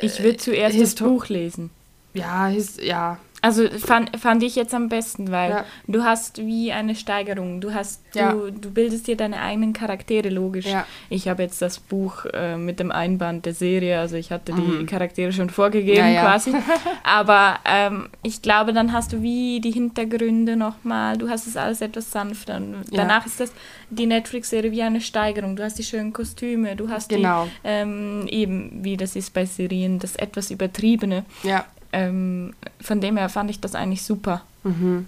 Ich 0.00 0.22
würde 0.22 0.38
zuerst 0.38 0.74
Histo 0.74 1.04
das 1.04 1.12
Buch 1.12 1.28
lesen. 1.28 1.70
Ja, 2.14 2.46
his, 2.46 2.76
ja, 2.82 3.18
also 3.42 3.68
fand, 3.68 4.16
fand 4.20 4.42
ich 4.44 4.54
jetzt 4.54 4.72
am 4.72 4.88
besten, 4.88 5.32
weil 5.32 5.50
ja. 5.50 5.64
du 5.88 6.04
hast 6.04 6.38
wie 6.38 6.70
eine 6.70 6.94
Steigerung. 6.94 7.60
Du 7.60 7.74
hast, 7.74 8.00
ja. 8.14 8.32
du, 8.32 8.52
du 8.52 8.70
bildest 8.70 9.08
dir 9.08 9.16
deine 9.16 9.40
eigenen 9.42 9.72
Charaktere 9.72 10.28
logisch. 10.28 10.66
Ja. 10.66 10.86
Ich 11.10 11.26
habe 11.26 11.42
jetzt 11.42 11.60
das 11.60 11.80
Buch 11.80 12.24
äh, 12.32 12.56
mit 12.56 12.78
dem 12.78 12.92
Einband 12.92 13.44
der 13.44 13.54
Serie, 13.54 13.98
also 13.98 14.14
ich 14.14 14.30
hatte 14.30 14.52
mhm. 14.52 14.78
die 14.78 14.86
Charaktere 14.86 15.32
schon 15.32 15.50
vorgegeben 15.50 16.14
quasi. 16.14 16.54
Aber 17.02 17.58
ähm, 17.64 18.10
ich 18.22 18.42
glaube, 18.42 18.72
dann 18.72 18.92
hast 18.92 19.12
du 19.12 19.22
wie 19.22 19.60
die 19.60 19.72
Hintergründe 19.72 20.54
nochmal, 20.54 21.18
du 21.18 21.28
hast 21.28 21.48
es 21.48 21.56
alles 21.56 21.80
etwas 21.80 22.12
sanfter. 22.12 22.62
Danach 22.92 23.26
ist 23.26 23.40
das 23.40 23.52
die 23.90 24.06
Netflix-Serie 24.06 24.70
wie 24.70 24.82
eine 24.82 25.00
Steigerung. 25.00 25.56
Du 25.56 25.64
hast 25.64 25.78
die 25.80 25.84
schönen 25.84 26.12
Kostüme, 26.12 26.76
du 26.76 26.88
hast 26.88 27.08
genau. 27.08 27.46
die, 27.46 27.50
ähm, 27.64 28.28
eben, 28.28 28.84
wie 28.84 28.96
das 28.96 29.16
ist 29.16 29.34
bei 29.34 29.46
Serien, 29.46 29.98
das 29.98 30.14
etwas 30.14 30.52
Übertriebene. 30.52 31.24
Ja 31.42 31.66
ähm, 31.92 32.54
von 32.80 33.00
dem 33.00 33.16
her 33.16 33.28
fand 33.28 33.50
ich 33.50 33.60
das 33.60 33.74
eigentlich 33.74 34.02
super. 34.02 34.42
Mhm. 34.64 35.06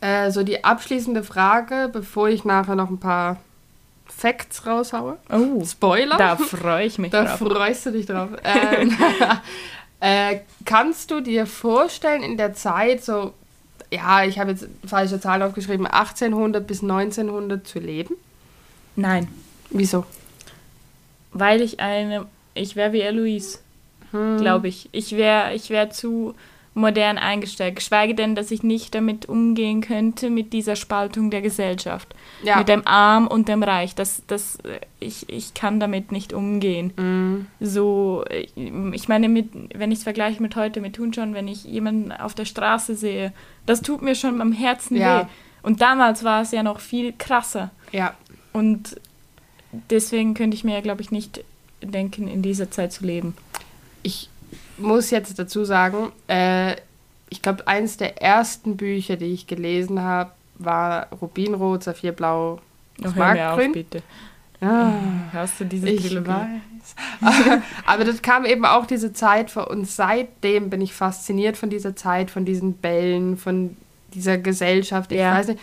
Äh, 0.00 0.30
so 0.30 0.42
die 0.42 0.64
abschließende 0.64 1.22
Frage, 1.22 1.88
bevor 1.92 2.28
ich 2.28 2.44
nachher 2.44 2.74
noch 2.74 2.90
ein 2.90 2.98
paar 2.98 3.38
Facts 4.06 4.66
raushaue. 4.66 5.18
Oh, 5.30 5.64
Spoiler. 5.64 6.16
Da 6.16 6.36
freue 6.36 6.86
ich 6.86 6.98
mich 6.98 7.10
da 7.10 7.24
drauf. 7.24 7.38
Da 7.38 7.54
freust 7.54 7.86
du 7.86 7.90
dich 7.92 8.06
drauf. 8.06 8.30
ähm, 8.44 8.96
äh, 10.00 10.40
kannst 10.64 11.10
du 11.10 11.20
dir 11.20 11.46
vorstellen, 11.46 12.22
in 12.22 12.36
der 12.36 12.54
Zeit 12.54 13.04
so, 13.04 13.34
ja, 13.90 14.24
ich 14.24 14.38
habe 14.38 14.50
jetzt 14.50 14.66
falsche 14.86 15.20
Zahlen 15.20 15.42
aufgeschrieben, 15.42 15.86
1800 15.86 16.66
bis 16.66 16.82
1900 16.82 17.66
zu 17.66 17.78
leben? 17.78 18.14
Nein. 18.96 19.28
Wieso? 19.70 20.04
Weil 21.32 21.60
ich 21.60 21.80
eine, 21.80 22.26
ich 22.54 22.76
wäre 22.76 22.92
wie 22.92 23.00
Eloise 23.00 23.58
hm. 24.14 24.38
glaube 24.38 24.68
ich. 24.68 24.88
Ich 24.92 25.16
wäre 25.16 25.54
ich 25.54 25.70
wär 25.70 25.90
zu 25.90 26.34
modern 26.74 27.18
eingestellt, 27.18 27.76
geschweige 27.76 28.14
denn, 28.14 28.34
dass 28.34 28.50
ich 28.50 28.62
nicht 28.64 28.94
damit 28.94 29.26
umgehen 29.26 29.80
könnte, 29.80 30.28
mit 30.28 30.52
dieser 30.52 30.74
Spaltung 30.74 31.30
der 31.30 31.40
Gesellschaft. 31.40 32.14
Ja. 32.42 32.58
Mit 32.58 32.68
dem 32.68 32.86
Arm 32.86 33.28
und 33.28 33.48
dem 33.48 33.62
Reich. 33.62 33.94
Das, 33.94 34.22
das, 34.26 34.58
ich, 34.98 35.28
ich 35.28 35.54
kann 35.54 35.78
damit 35.78 36.10
nicht 36.10 36.32
umgehen. 36.32 36.92
Mm. 36.96 37.46
So, 37.64 38.24
ich 38.56 39.08
meine, 39.08 39.28
mit, 39.28 39.50
wenn 39.72 39.92
ich 39.92 39.98
es 39.98 40.04
vergleiche 40.04 40.42
mit 40.42 40.56
heute, 40.56 40.80
mit 40.80 40.96
tun 40.96 41.14
schon, 41.14 41.32
wenn 41.32 41.46
ich 41.46 41.64
jemanden 41.64 42.10
auf 42.10 42.34
der 42.34 42.44
Straße 42.44 42.96
sehe, 42.96 43.32
das 43.66 43.80
tut 43.80 44.02
mir 44.02 44.16
schon 44.16 44.40
am 44.40 44.52
Herzen 44.52 44.96
ja. 44.96 45.20
weh. 45.20 45.26
Und 45.62 45.80
damals 45.80 46.24
war 46.24 46.42
es 46.42 46.50
ja 46.50 46.64
noch 46.64 46.80
viel 46.80 47.14
krasser. 47.16 47.70
Ja. 47.92 48.14
Und 48.52 49.00
deswegen 49.90 50.34
könnte 50.34 50.56
ich 50.56 50.64
mir, 50.64 50.82
glaube 50.82 51.02
ich, 51.02 51.12
nicht 51.12 51.44
denken, 51.80 52.26
in 52.26 52.42
dieser 52.42 52.70
Zeit 52.70 52.92
zu 52.92 53.04
leben 53.04 53.34
ich 54.04 54.30
muss 54.78 55.10
jetzt 55.10 55.36
dazu 55.38 55.64
sagen, 55.64 56.12
äh, 56.28 56.76
ich 57.30 57.42
glaube, 57.42 57.66
eines 57.66 57.96
der 57.96 58.22
ersten 58.22 58.76
Bücher, 58.76 59.16
die 59.16 59.32
ich 59.32 59.48
gelesen 59.48 60.00
habe, 60.00 60.30
war 60.56 61.08
Rubinrot, 61.20 61.82
Saphirblau, 61.82 62.60
Markgrün. 63.16 63.72
bitte. 63.72 64.02
Ah, 64.60 64.92
Hast 65.32 65.60
du 65.60 65.64
diese 65.64 65.96
Trilogie? 65.96 66.28
Weiß. 66.28 67.60
Aber 67.86 68.04
das 68.04 68.22
kam 68.22 68.44
eben 68.44 68.64
auch 68.64 68.86
diese 68.86 69.12
Zeit 69.12 69.50
vor 69.50 69.68
und 69.70 69.88
seitdem 69.88 70.70
bin 70.70 70.80
ich 70.80 70.94
fasziniert 70.94 71.56
von 71.56 71.70
dieser 71.70 71.96
Zeit, 71.96 72.30
von 72.30 72.44
diesen 72.44 72.74
Bällen, 72.74 73.36
von 73.36 73.76
dieser 74.14 74.38
Gesellschaft. 74.38 75.10
Ich 75.10 75.18
ja. 75.18 75.34
weiß 75.34 75.48
nicht, 75.48 75.60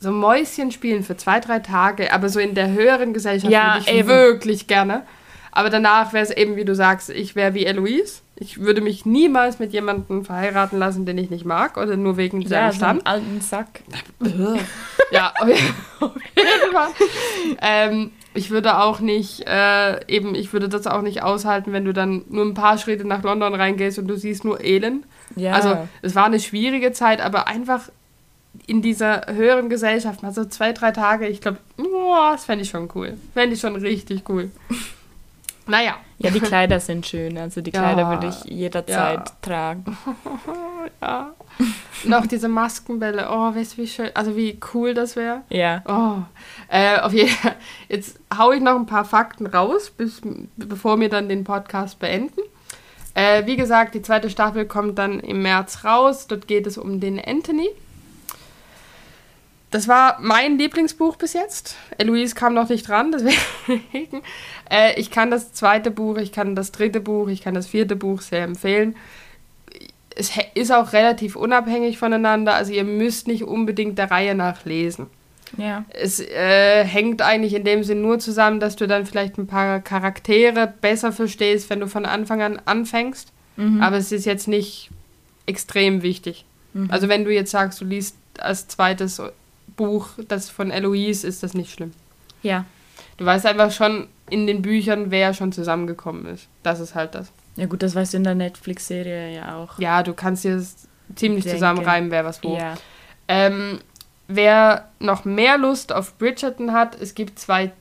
so 0.00 0.10
Mäuschen 0.10 0.72
spielen 0.72 1.02
für 1.02 1.16
zwei, 1.16 1.40
drei 1.40 1.60
Tage, 1.60 2.12
aber 2.12 2.28
so 2.28 2.40
in 2.40 2.54
der 2.54 2.72
höheren 2.72 3.14
Gesellschaft 3.14 3.52
ja, 3.52 3.74
würde 3.74 3.90
ich 3.90 3.96
eben. 3.96 4.08
wirklich 4.08 4.66
gerne. 4.66 5.02
Aber 5.56 5.70
danach 5.70 6.12
wäre 6.12 6.22
es 6.22 6.30
eben, 6.30 6.56
wie 6.56 6.66
du 6.66 6.74
sagst, 6.74 7.08
ich 7.08 7.34
wäre 7.34 7.54
wie 7.54 7.64
Eloise. 7.64 8.20
Ich 8.38 8.60
würde 8.60 8.82
mich 8.82 9.06
niemals 9.06 9.58
mit 9.58 9.72
jemandem 9.72 10.22
verheiraten 10.22 10.78
lassen, 10.78 11.06
den 11.06 11.16
ich 11.16 11.30
nicht 11.30 11.46
mag 11.46 11.78
oder 11.78 11.96
nur 11.96 12.18
wegen 12.18 12.46
seinem 12.46 12.66
ja, 12.66 12.72
Stand. 12.74 13.00
So 13.00 13.06
alten 13.06 13.40
Sack. 13.40 13.80
ja, 15.10 15.32
auf 15.40 15.48
jeden 15.48 16.72
Fall. 16.74 16.88
ähm, 17.62 18.10
ich 18.34 18.50
würde 18.50 18.80
auch 18.80 19.00
nicht, 19.00 19.46
äh, 19.46 20.04
eben, 20.12 20.34
ich 20.34 20.52
würde 20.52 20.68
das 20.68 20.86
auch 20.86 21.00
nicht 21.00 21.22
aushalten, 21.22 21.72
wenn 21.72 21.86
du 21.86 21.94
dann 21.94 22.26
nur 22.28 22.44
ein 22.44 22.52
paar 22.52 22.76
Schritte 22.76 23.06
nach 23.06 23.22
London 23.22 23.54
reingehst 23.54 23.98
und 23.98 24.08
du 24.08 24.16
siehst 24.18 24.44
nur 24.44 24.62
Elend. 24.62 25.06
Ja. 25.36 25.52
Also, 25.52 25.88
es 26.02 26.14
war 26.14 26.26
eine 26.26 26.38
schwierige 26.38 26.92
Zeit, 26.92 27.22
aber 27.22 27.48
einfach 27.48 27.88
in 28.66 28.82
dieser 28.82 29.22
höheren 29.32 29.70
Gesellschaft 29.70 30.22
mal 30.22 30.34
so 30.34 30.44
zwei, 30.44 30.74
drei 30.74 30.90
Tage, 30.90 31.26
ich 31.28 31.40
glaube, 31.40 31.60
das 31.78 32.44
fände 32.44 32.62
ich 32.62 32.68
schon 32.68 32.90
cool. 32.94 33.16
Fände 33.32 33.54
ich 33.54 33.60
schon 33.62 33.74
richtig 33.76 34.28
cool. 34.28 34.50
Naja. 35.66 35.96
Ja, 36.18 36.30
die 36.30 36.40
Kleider 36.40 36.80
sind 36.80 37.06
schön. 37.06 37.36
Also 37.36 37.60
die 37.60 37.70
Kleider 37.70 38.02
ja, 38.02 38.10
würde 38.10 38.28
ich 38.28 38.50
jederzeit 38.50 39.28
ja. 39.28 39.36
tragen. 39.42 39.98
ja. 41.02 41.32
Und 42.04 42.14
auch 42.14 42.26
diese 42.26 42.48
Maskenbälle. 42.48 43.28
Oh, 43.30 43.54
weißt 43.54 43.76
du, 43.76 43.82
wie 43.82 43.86
schön, 43.86 44.10
also 44.14 44.36
wie 44.36 44.58
cool 44.72 44.94
das 44.94 45.16
wäre. 45.16 45.42
Ja. 45.50 45.82
Oh. 45.86 46.22
Äh, 46.68 47.00
auf 47.00 47.12
jeden 47.12 47.30
Fall. 47.30 47.56
Jetzt 47.88 48.18
haue 48.36 48.56
ich 48.56 48.62
noch 48.62 48.76
ein 48.76 48.86
paar 48.86 49.04
Fakten 49.04 49.46
raus, 49.46 49.90
bis, 49.90 50.22
bevor 50.56 50.98
wir 51.00 51.08
dann 51.08 51.28
den 51.28 51.44
Podcast 51.44 51.98
beenden. 51.98 52.40
Äh, 53.14 53.46
wie 53.46 53.56
gesagt, 53.56 53.94
die 53.94 54.02
zweite 54.02 54.30
Staffel 54.30 54.66
kommt 54.66 54.98
dann 54.98 55.20
im 55.20 55.42
März 55.42 55.84
raus. 55.84 56.26
Dort 56.26 56.46
geht 56.46 56.66
es 56.66 56.78
um 56.78 57.00
den 57.00 57.18
Anthony. 57.22 57.68
Das 59.76 59.88
war 59.88 60.16
mein 60.22 60.56
Lieblingsbuch 60.56 61.16
bis 61.16 61.34
jetzt. 61.34 61.76
Eloise 61.98 62.34
kam 62.34 62.54
noch 62.54 62.70
nicht 62.70 62.88
dran, 62.88 63.12
deswegen. 63.12 64.22
Äh, 64.68 64.98
ich 64.98 65.12
kann 65.12 65.30
das 65.30 65.52
zweite 65.52 65.92
Buch, 65.92 66.16
ich 66.16 66.32
kann 66.32 66.56
das 66.56 66.72
dritte 66.72 66.98
Buch, 66.98 67.28
ich 67.28 67.40
kann 67.40 67.54
das 67.54 67.68
vierte 67.68 67.94
Buch 67.94 68.20
sehr 68.20 68.42
empfehlen. 68.42 68.96
Es 70.16 70.32
ist 70.54 70.72
auch 70.72 70.92
relativ 70.92 71.36
unabhängig 71.36 71.98
voneinander, 71.98 72.54
also 72.54 72.72
ihr 72.72 72.82
müsst 72.82 73.28
nicht 73.28 73.44
unbedingt 73.44 73.96
der 73.96 74.10
Reihe 74.10 74.34
nach 74.34 74.64
lesen. 74.64 75.06
Ja. 75.56 75.84
Es 75.90 76.18
äh, 76.18 76.84
hängt 76.84 77.22
eigentlich 77.22 77.54
in 77.54 77.62
dem 77.62 77.84
Sinn 77.84 78.02
nur 78.02 78.18
zusammen, 78.18 78.58
dass 78.58 78.74
du 78.74 78.88
dann 78.88 79.06
vielleicht 79.06 79.38
ein 79.38 79.46
paar 79.46 79.80
Charaktere 79.80 80.72
besser 80.80 81.12
verstehst, 81.12 81.70
wenn 81.70 81.78
du 81.78 81.86
von 81.86 82.06
Anfang 82.06 82.42
an 82.42 82.60
anfängst. 82.64 83.30
Mhm. 83.56 83.80
Aber 83.82 83.98
es 83.98 84.10
ist 84.10 84.24
jetzt 84.24 84.48
nicht 84.48 84.90
extrem 85.44 86.02
wichtig. 86.02 86.44
Mhm. 86.72 86.90
Also 86.90 87.08
wenn 87.08 87.24
du 87.24 87.32
jetzt 87.32 87.52
sagst, 87.52 87.80
du 87.80 87.84
liest 87.84 88.16
als 88.40 88.66
zweites 88.66 89.20
Buch 89.76 90.10
das 90.28 90.50
von 90.50 90.70
Eloise, 90.70 91.26
ist 91.26 91.42
das 91.42 91.54
nicht 91.54 91.72
schlimm. 91.72 91.92
Ja. 92.42 92.64
Du 93.16 93.24
weißt 93.24 93.46
einfach 93.46 93.70
schon 93.70 94.08
in 94.28 94.46
den 94.46 94.62
Büchern, 94.62 95.10
wer 95.10 95.34
schon 95.34 95.52
zusammengekommen 95.52 96.26
ist. 96.26 96.48
Das 96.62 96.80
ist 96.80 96.94
halt 96.94 97.14
das. 97.14 97.30
Ja 97.56 97.66
gut, 97.66 97.82
das 97.82 97.94
weißt 97.94 98.12
du 98.12 98.18
in 98.18 98.24
der 98.24 98.34
Netflix-Serie 98.34 99.34
ja 99.34 99.56
auch. 99.56 99.78
Ja, 99.78 100.02
du 100.02 100.12
kannst 100.12 100.44
dir 100.44 100.62
ziemlich 101.14 101.44
Denke. 101.44 101.56
zusammenreimen, 101.58 102.10
wer 102.10 102.24
was 102.24 102.42
wo. 102.42 102.56
Ja. 102.56 102.74
Ähm, 103.28 103.80
wer 104.28 104.88
noch 104.98 105.24
mehr 105.24 105.56
Lust 105.58 105.92
auf 105.92 106.18
Bridgerton 106.18 106.72
hat, 106.72 107.00
es 107.00 107.14
gibt 107.14 107.38
zwei 107.38 107.72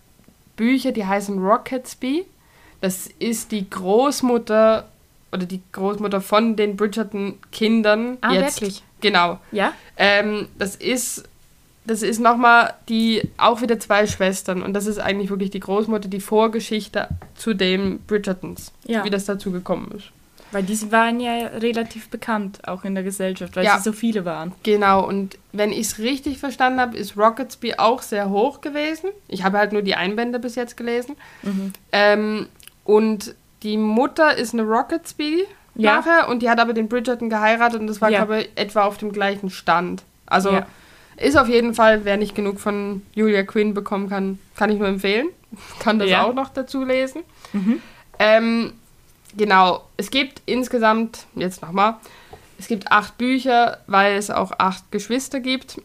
Bücher, 0.55 0.91
die 0.91 1.05
heißen 1.05 1.37
Rocketsby. 1.39 2.25
Das 2.81 3.07
ist 3.19 3.51
die 3.51 3.69
Großmutter 3.69 4.87
oder 5.31 5.45
die 5.45 5.61
Großmutter 5.71 6.21
von 6.21 6.55
den 6.55 6.77
Bridgerton-Kindern. 6.77 8.17
Ah, 8.21 8.33
jetzt. 8.33 8.61
wirklich? 8.61 8.83
Genau. 9.01 9.39
Ja? 9.51 9.73
Ähm, 9.97 10.47
das 10.57 10.75
ist, 10.75 11.23
das 11.85 12.01
ist 12.01 12.19
nochmal 12.19 12.73
die, 12.89 13.29
auch 13.37 13.61
wieder 13.61 13.79
zwei 13.79 14.07
Schwestern. 14.07 14.61
Und 14.63 14.73
das 14.73 14.87
ist 14.87 14.99
eigentlich 14.99 15.29
wirklich 15.29 15.51
die 15.51 15.59
Großmutter, 15.59 16.07
die 16.09 16.19
Vorgeschichte 16.19 17.07
zu 17.35 17.53
den 17.53 17.99
Bridgertons. 18.07 18.71
Ja. 18.85 19.03
Wie 19.05 19.09
das 19.09 19.25
dazu 19.25 19.51
gekommen 19.51 19.91
ist. 19.95 20.05
Weil 20.51 20.63
die 20.63 20.91
waren 20.91 21.19
ja 21.19 21.47
relativ 21.47 22.09
bekannt, 22.09 22.65
auch 22.67 22.83
in 22.85 22.95
der 22.95 23.03
Gesellschaft, 23.03 23.55
weil 23.55 23.65
Ja. 23.65 23.77
sie 23.77 23.83
so 23.83 23.91
viele 23.91 24.23
waren. 24.25 24.53
Genau, 24.63 25.05
und 25.05 25.37
wenn 25.51 25.71
ich 25.71 25.79
es 25.87 25.99
richtig 25.99 26.37
verstanden 26.37 26.79
habe, 26.79 26.95
ist 26.95 27.17
Rocketsby 27.17 27.75
auch 27.77 28.01
sehr 28.01 28.29
hoch 28.29 28.61
gewesen. 28.61 29.09
Ich 29.27 29.43
habe 29.43 29.57
halt 29.57 29.73
nur 29.73 29.81
die 29.81 29.95
Einbände 29.95 30.39
bis 30.39 30.55
jetzt 30.55 30.77
gelesen. 30.77 31.15
Mhm. 31.43 31.73
Ähm, 31.91 32.47
und 32.85 33.35
die 33.63 33.75
Mutter 33.77 34.37
ist 34.37 34.53
eine 34.53 34.63
Rocketsby 34.63 35.45
Ja. 35.75 35.95
nachher 35.97 36.29
und 36.29 36.41
die 36.41 36.49
hat 36.49 36.59
aber 36.59 36.73
den 36.73 36.87
Bridgerton 36.87 37.29
geheiratet 37.29 37.81
und 37.81 37.87
das 37.87 37.99
war, 37.99 38.09
Ja. 38.09 38.19
glaube 38.23 38.41
ich, 38.43 38.49
etwa 38.55 38.83
auf 38.85 38.97
dem 38.97 39.11
gleichen 39.11 39.49
Stand. 39.49 40.03
Also 40.25 40.51
Ja. 40.51 40.67
Ist 41.17 41.37
auf 41.37 41.47
jeden 41.47 41.73
Fall, 41.73 42.05
wer 42.05 42.17
nicht 42.17 42.35
genug 42.35 42.59
von 42.59 43.01
Julia 43.13 43.43
Quinn 43.43 43.73
bekommen 43.73 44.09
kann, 44.09 44.39
kann 44.55 44.69
ich 44.71 44.77
nur 44.79 44.87
empfehlen. 44.87 45.27
Kann 45.79 45.99
das 45.99 46.09
Ja. 46.09 46.23
auch 46.23 46.33
noch 46.33 46.49
dazu 46.49 46.83
lesen. 46.83 47.23
Mhm. 47.53 47.81
Ähm, 48.19 48.73
genau, 49.37 49.83
es 49.97 50.09
gibt 50.11 50.41
insgesamt, 50.45 51.25
jetzt 51.35 51.61
nochmal, 51.61 51.95
es 52.59 52.67
gibt 52.67 52.91
acht 52.91 53.17
Bücher, 53.17 53.77
weil 53.87 54.15
es 54.17 54.29
auch 54.29 54.51
acht 54.57 54.91
Geschwister 54.91 55.39
gibt. 55.39 55.81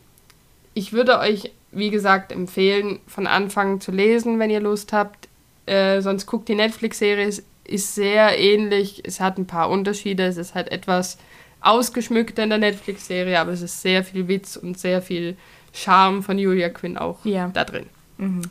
Ich 0.75 0.93
würde 0.93 1.19
euch, 1.19 1.53
wie 1.73 1.91
gesagt, 1.91 2.33
empfehlen, 2.33 2.99
von 3.07 3.27
Anfang 3.27 3.81
zu 3.81 3.93
lesen, 3.93 4.39
wenn 4.41 4.51
ihr 4.51 4.61
Lust 4.61 4.93
habt. 4.93 5.29
Äh, 5.67 6.01
sonst 6.01 6.27
guckt 6.27 6.49
die 6.49 6.55
Netflix-Serie, 6.57 7.29
ist 7.65 7.95
sehr 7.95 8.39
ähnlich. 8.39 9.03
Es 9.05 9.21
hat 9.21 9.39
ein 9.39 9.47
paar 9.47 9.71
Unterschiede. 9.71 10.25
Es 10.25 10.37
ist 10.37 10.55
halt 10.57 10.73
etwas 10.73 11.19
ausgeschmückter 11.61 12.43
in 12.45 12.51
der 12.51 12.59
Netflix-Serie, 12.59 13.39
aber 13.39 13.53
es 13.53 13.63
ist 13.63 13.83
sehr 13.83 14.05
viel 14.05 14.29
Witz 14.29 14.57
und 14.57 14.79
sehr 14.79 15.03
viel 15.03 15.37
Charme 15.73 16.23
von 16.23 16.39
Julia 16.39 16.69
Quinn 16.69 16.97
auch 16.97 17.25
Ja. 17.25 17.51
da 17.53 17.65
drin. 17.65 17.87
Mhm. 18.19 18.43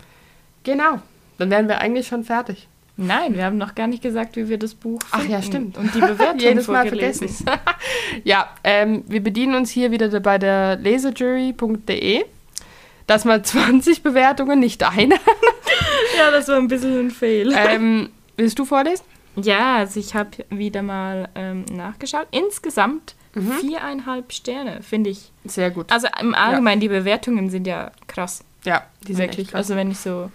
Genau, 0.64 1.00
dann 1.38 1.50
wären 1.50 1.68
wir 1.68 1.80
eigentlich 1.80 2.08
schon 2.08 2.24
fertig. 2.24 2.68
Nein, 3.02 3.36
wir 3.38 3.46
haben 3.46 3.58
noch 3.58 3.76
gar 3.76 3.88
nicht 3.88 4.04
gesagt, 4.04 4.36
wie 4.36 4.50
wir 4.50 4.58
das 4.60 4.74
Buch 4.76 5.00
Ach 5.12 5.20
ja, 5.24 5.42
finden 5.42 5.72
stimmt. 5.72 5.78
Und 5.78 5.96
die 5.96 6.00
Bewertung 6.06 6.40
Jedes 6.40 6.68
Mal 6.68 6.86
vergessen. 6.88 7.30
ja, 8.26 8.50
ähm, 8.64 9.04
wir 9.08 9.24
bedienen 9.24 9.56
uns 9.56 9.70
hier 9.72 9.92
wieder 9.92 10.20
bei 10.20 10.38
der 10.38 10.76
lesejury.de. 10.76 12.26
Das 13.08 13.26
mal 13.26 13.42
20 13.42 14.04
Bewertungen, 14.04 14.60
nicht 14.60 14.84
eine. 14.84 15.16
Ja, 16.18 16.30
das 16.32 16.48
war 16.50 16.58
ein 16.58 16.68
bisschen 16.68 17.08
ein 17.08 17.12
Fail. 17.12 17.54
ähm, 17.56 18.10
willst 18.38 18.60
du 18.60 18.66
vorlesen? 18.66 19.04
Ja, 19.36 19.78
also 19.78 20.00
ich 20.00 20.16
habe 20.16 20.30
wieder 20.50 20.82
mal 20.82 21.30
ähm, 21.36 21.66
nachgeschaut. 21.72 22.28
Insgesamt 22.32 23.16
Mhm. 23.36 23.52
viereinhalb 23.52 24.34
Sterne, 24.34 24.82
finde 24.82 25.12
ich. 25.12 25.32
Sehr 25.46 25.70
gut. 25.70 25.92
Also 25.92 26.08
im 26.20 26.34
Allgemeinen, 26.34 26.82
die 26.82 26.88
Bewertungen 26.90 27.50
sind 27.52 27.68
ja 27.68 27.92
krass. 28.08 28.44
Ja, 28.66 28.84
die 29.08 29.14
sind 29.14 29.28
Wirklich. 29.30 29.50
krass. 29.50 29.58
Also 29.60 29.76
wenn 29.76 29.92
ich 29.92 30.00
so 30.00 30.32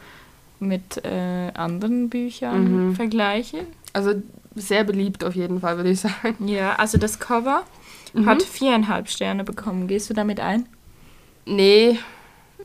mit 0.60 1.04
äh, 1.04 1.50
anderen 1.54 2.08
Büchern 2.08 2.90
Mhm. 2.90 2.94
vergleiche. 2.94 3.66
Also 3.92 4.14
sehr 4.54 4.84
beliebt 4.84 5.24
auf 5.24 5.34
jeden 5.34 5.60
Fall, 5.60 5.76
würde 5.76 5.90
ich 5.90 6.00
sagen. 6.00 6.46
Ja, 6.46 6.76
also 6.76 6.96
das 6.96 7.18
Cover 7.18 7.64
Mhm. 8.12 8.26
hat 8.26 8.42
viereinhalb 8.44 9.08
Sterne 9.08 9.42
bekommen. 9.42 9.88
Gehst 9.88 10.08
du 10.08 10.14
damit 10.14 10.38
ein? 10.38 10.66
Nee, 11.46 11.98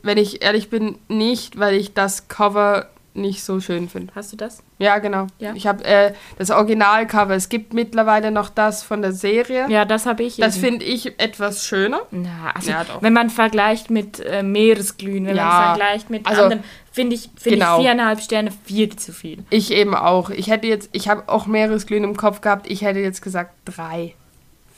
wenn 0.03 0.19
ich 0.19 0.43
ehrlich 0.43 0.69
bin, 0.69 0.95
nicht, 1.07 1.57
weil 1.57 1.73
ich 1.73 1.93
das 1.95 2.27
Cover 2.27 2.87
nicht 3.19 3.43
so 3.43 3.59
schön 3.59 3.89
finde. 3.89 4.13
Hast 4.15 4.31
du 4.33 4.37
das? 4.37 4.63
Ja, 4.77 4.97
genau. 4.99 5.27
Ja. 5.37 5.53
Ich 5.53 5.67
habe 5.67 5.83
äh, 5.85 6.13
das 6.37 6.49
Originalcover. 6.51 7.35
Es 7.35 7.49
gibt 7.49 7.73
mittlerweile 7.73 8.31
noch 8.31 8.49
das 8.49 8.83
von 8.83 9.01
der 9.01 9.11
Serie. 9.11 9.65
Ja, 9.69 9.85
das 9.85 10.05
habe 10.05 10.23
ich. 10.23 10.37
Das 10.37 10.57
finde 10.57 10.85
ich 10.85 11.19
etwas 11.19 11.65
schöner. 11.65 12.01
Na, 12.11 12.51
also 12.53 12.71
Ja, 12.71 12.85
wenn 13.01 13.13
man 13.13 13.29
vergleicht 13.29 13.89
mit 13.89 14.19
äh, 14.19 14.43
Meeresglühen, 14.43 15.25
wenn 15.25 15.35
Ja, 15.35 15.45
man 15.45 15.63
vergleicht 15.77 16.09
mit 16.09 16.25
also, 16.27 16.43
anderen, 16.43 16.63
finde 16.91 17.15
ich, 17.15 17.29
finde 17.37 17.59
genau. 17.59 17.77
ich 17.77 17.83
viereinhalb 17.83 18.21
Sterne 18.21 18.51
viel 18.65 18.95
zu 18.95 19.13
viel. 19.13 19.43
Ich 19.49 19.71
eben 19.71 19.95
auch. 19.95 20.29
Ich 20.29 20.49
hätte 20.49 20.67
jetzt, 20.67 20.89
ich 20.91 21.09
habe 21.09 21.27
auch 21.27 21.45
Meeresglühen 21.45 22.03
im 22.03 22.17
Kopf 22.17 22.41
gehabt. 22.41 22.69
Ich 22.69 22.81
hätte 22.81 22.99
jetzt 22.99 23.21
gesagt 23.21 23.53
drei 23.65 24.15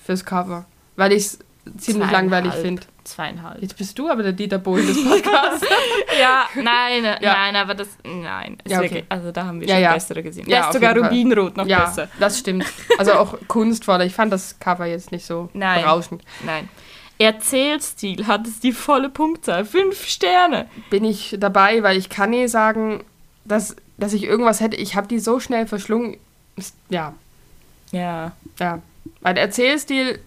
fürs 0.06 0.26
Cover, 0.26 0.66
weil 0.96 1.12
ich 1.12 1.24
es 1.26 1.40
ziemlich 1.78 2.10
langweilig 2.12 2.54
finde. 2.54 2.84
Zweieinhalb. 3.04 3.62
Jetzt 3.62 3.78
bist 3.78 3.98
du 3.98 4.10
aber 4.10 4.24
der 4.24 4.32
Dieter 4.34 4.58
Bohlen 4.60 4.86
des 4.88 5.04
Podcasts. 5.04 5.66
Ja, 6.20 6.46
nein, 6.56 7.04
Ja. 7.04 7.34
nein, 7.34 7.56
aber 7.56 7.74
das, 7.74 7.88
nein. 8.04 8.58
Ja, 8.68 8.78
okay. 8.78 8.84
wirklich, 8.90 9.06
also 9.10 9.32
da 9.32 9.46
haben 9.46 9.60
wir 9.62 9.68
Ja, 9.68 9.76
schon 9.76 9.84
ja. 9.84 9.94
bessere 9.94 10.22
gesehen. 10.24 10.48
Ja, 10.50 10.58
Ja, 10.60 10.68
ist 10.68 10.74
sogar. 10.74 10.96
Rubinrot 10.98 11.58
noch 11.58 11.66
ja, 11.66 11.86
besser. 11.86 12.10
das 12.20 12.38
stimmt. 12.38 12.66
Also 13.00 13.14
auch 13.14 13.36
kunstvoller. 13.48 14.06
Ich 14.06 14.14
fand 14.14 14.32
das 14.32 14.60
Cover 14.60 14.86
jetzt 14.86 15.12
nicht 15.12 15.26
so 15.26 15.50
Nein. 15.54 15.82
berauschend. 15.82 16.22
Nein. 16.46 16.70
Erzählstil 17.18 18.28
hat 18.28 18.46
es 18.48 18.60
die 18.60 18.72
volle 18.74 19.10
Punktzahl. 19.10 19.64
Fünf 19.66 20.06
Sterne. 20.06 20.68
Bin 20.90 21.04
ich 21.06 21.36
dabei, 21.40 21.82
weil 21.84 21.98
ich 21.98 22.10
kann 22.10 22.32
nie 22.32 22.48
sagen, 22.48 23.04
dass, 23.46 23.76
dass 23.98 24.14
ich 24.14 24.24
irgendwas 24.24 24.60
hätte. 24.60 24.76
Ich 24.76 24.96
habe 24.96 25.08
die 25.08 25.20
so 25.20 25.40
schnell 25.40 25.66
verschlungen. 25.66 26.18
Ja, 26.90 27.14
Ja. 27.92 28.34
ja. 28.60 28.80
Mein 29.22 29.38
Erzählstil 29.38 30.20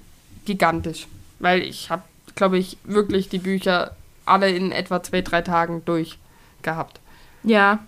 gigantisch. 0.44 1.06
Weil 1.38 1.62
ich 1.62 1.90
habe, 1.90 2.02
glaube 2.34 2.58
ich, 2.58 2.76
wirklich 2.84 3.28
die 3.28 3.38
Bücher 3.38 3.94
alle 4.26 4.48
in 4.50 4.72
etwa 4.72 5.02
zwei, 5.02 5.20
drei 5.22 5.42
Tagen 5.42 5.82
durch 5.84 6.18
gehabt. 6.62 7.00
Ja. 7.42 7.80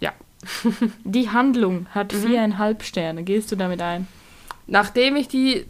Ja. 0.00 0.12
Die 1.04 1.30
Handlung 1.30 1.86
hat 1.90 2.12
Mhm. 2.12 2.22
viereinhalb 2.22 2.82
Sterne. 2.84 3.24
Gehst 3.24 3.50
du 3.50 3.56
damit 3.56 3.82
ein? 3.82 4.06
Nachdem 4.68 5.16
ich 5.16 5.26
die 5.28 5.66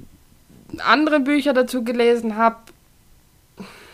anderen 0.85 1.25
Bücher 1.25 1.55
dazu 1.55 1.83
gelesen 1.85 2.37
habe, 2.37 2.57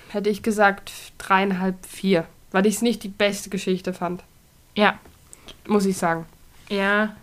hätte 0.08 0.30
ich 0.30 0.42
gesagt 0.42 0.90
dreieinhalb, 1.18 1.84
vier. 1.86 2.26
Weil 2.50 2.66
ich 2.66 2.76
es 2.76 2.82
nicht 2.82 3.02
die 3.04 3.08
beste 3.08 3.50
Geschichte 3.50 3.92
fand. 3.92 4.22
Ja. 4.74 4.98
Muss 5.68 5.86
ich 5.86 5.96
sagen. 5.96 6.24
Ja. 6.68 7.14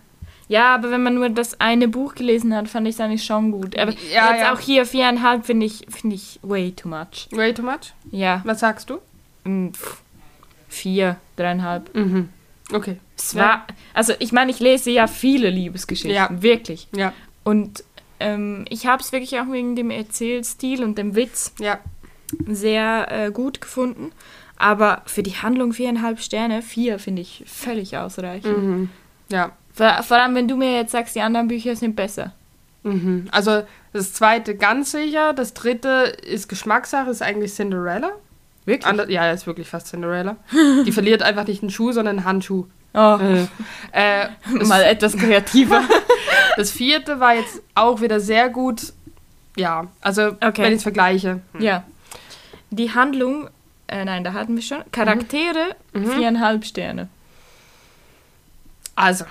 Ja, 0.52 0.74
aber 0.74 0.90
wenn 0.90 1.02
man 1.02 1.14
nur 1.14 1.28
das 1.30 1.58
eine 1.60 1.88
Buch 1.88 2.14
gelesen 2.14 2.54
hat, 2.54 2.68
fand 2.68 2.86
ich 2.86 2.94
es 2.96 3.00
eigentlich 3.00 3.24
schon 3.24 3.50
gut. 3.52 3.78
Aber 3.78 3.92
Ja, 4.12 4.32
jetzt 4.32 4.40
ja. 4.42 4.52
auch 4.52 4.60
hier 4.60 4.84
viereinhalb 4.84 5.46
finde 5.46 5.64
ich, 5.66 5.86
finde 5.88 6.16
ich 6.16 6.38
way 6.42 6.72
too 6.72 6.88
much. 6.88 7.28
Way 7.30 7.54
too 7.54 7.62
much? 7.62 7.94
Ja. 8.10 8.42
Was 8.44 8.60
sagst 8.60 8.90
du? 8.90 8.98
mm, 9.44 9.68
pff, 9.70 10.02
Vier, 10.68 11.16
dreieinhalb. 11.36 11.94
Mhm. 11.94 12.28
Okay. 12.72 12.96
Es 13.16 13.34
war, 13.34 13.66
also 13.94 14.12
ich 14.18 14.32
meine, 14.32 14.50
ich 14.50 14.58
lese 14.60 14.90
ja 14.90 15.06
viele 15.06 15.50
Liebesgeschichten, 15.50 16.14
Ja. 16.14 16.28
wirklich. 16.30 16.88
Ja, 16.94 17.12
Und 17.44 17.84
ähm, 18.20 18.64
ich 18.70 18.86
habe 18.86 19.02
es 19.02 19.12
wirklich 19.12 19.38
auch 19.40 19.50
wegen 19.50 19.74
dem 19.76 19.90
Erzählstil 19.90 20.82
und 20.84 20.96
dem 20.98 21.14
Witz 21.14 21.52
ja. 21.58 21.78
sehr 22.46 23.06
äh, 23.10 23.30
gut 23.30 23.60
gefunden. 23.60 24.12
Aber 24.56 25.02
für 25.06 25.22
die 25.22 25.36
Handlung 25.36 25.72
viereinhalb 25.72 26.20
Sterne, 26.20 26.62
vier 26.62 26.98
finde 26.98 27.22
ich 27.22 27.42
völlig 27.46 27.96
ausreichend. 27.96 28.58
Mhm. 28.58 28.90
Ja. 29.30 29.52
Vor, 29.74 30.02
vor 30.02 30.16
allem, 30.18 30.34
wenn 30.34 30.48
du 30.48 30.56
mir 30.56 30.76
jetzt 30.76 30.92
sagst, 30.92 31.14
die 31.16 31.20
anderen 31.20 31.48
Bücher 31.48 31.74
sind 31.76 31.96
besser. 31.96 32.32
Mhm. 32.82 33.28
Also 33.30 33.62
das 33.92 34.12
zweite 34.12 34.56
ganz 34.56 34.90
sicher. 34.92 35.32
Das 35.32 35.54
dritte 35.54 36.14
ist 36.24 36.48
Geschmackssache, 36.48 37.10
ist 37.10 37.22
eigentlich 37.22 37.52
Cinderella. 37.54 38.10
Wirklich? 38.64 38.86
Ander 38.86 39.08
ja, 39.10 39.30
ist 39.32 39.46
wirklich 39.46 39.68
fast 39.68 39.88
Cinderella. 39.88 40.36
Die 40.86 40.92
verliert 40.92 41.22
einfach 41.22 41.46
nicht 41.46 41.62
einen 41.62 41.70
Schuh, 41.70 41.92
sondern 41.92 42.18
einen 42.18 42.24
Handschuh. 42.26 42.66
oh, 42.94 43.18
Äh, 43.92 44.26
das, 44.58 44.68
mal 44.68 44.82
etwas 44.82 45.16
kreativer. 45.16 45.82
das 46.56 46.70
vierte 46.70 47.18
war 47.20 47.34
jetzt 47.34 47.62
auch 47.74 48.00
wieder 48.00 48.20
sehr 48.20 48.48
gut. 48.50 48.92
Ja, 49.56 49.86
also 50.00 50.28
Okay. 50.40 50.62
wenn 50.62 50.72
ich 50.72 50.76
es 50.78 50.82
vergleiche. 50.82 51.40
ja. 51.58 51.84
Die 52.70 52.94
Handlung, 52.94 53.50
äh, 53.86 54.02
nein, 54.04 54.24
da 54.24 54.32
hatten 54.32 54.54
wir 54.56 54.62
schon. 54.62 54.78
Charaktere, 54.92 55.76
Mhm. 55.92 56.06
viereinhalb 56.12 56.64
Sterne. 56.64 57.08
Also, 58.94 59.24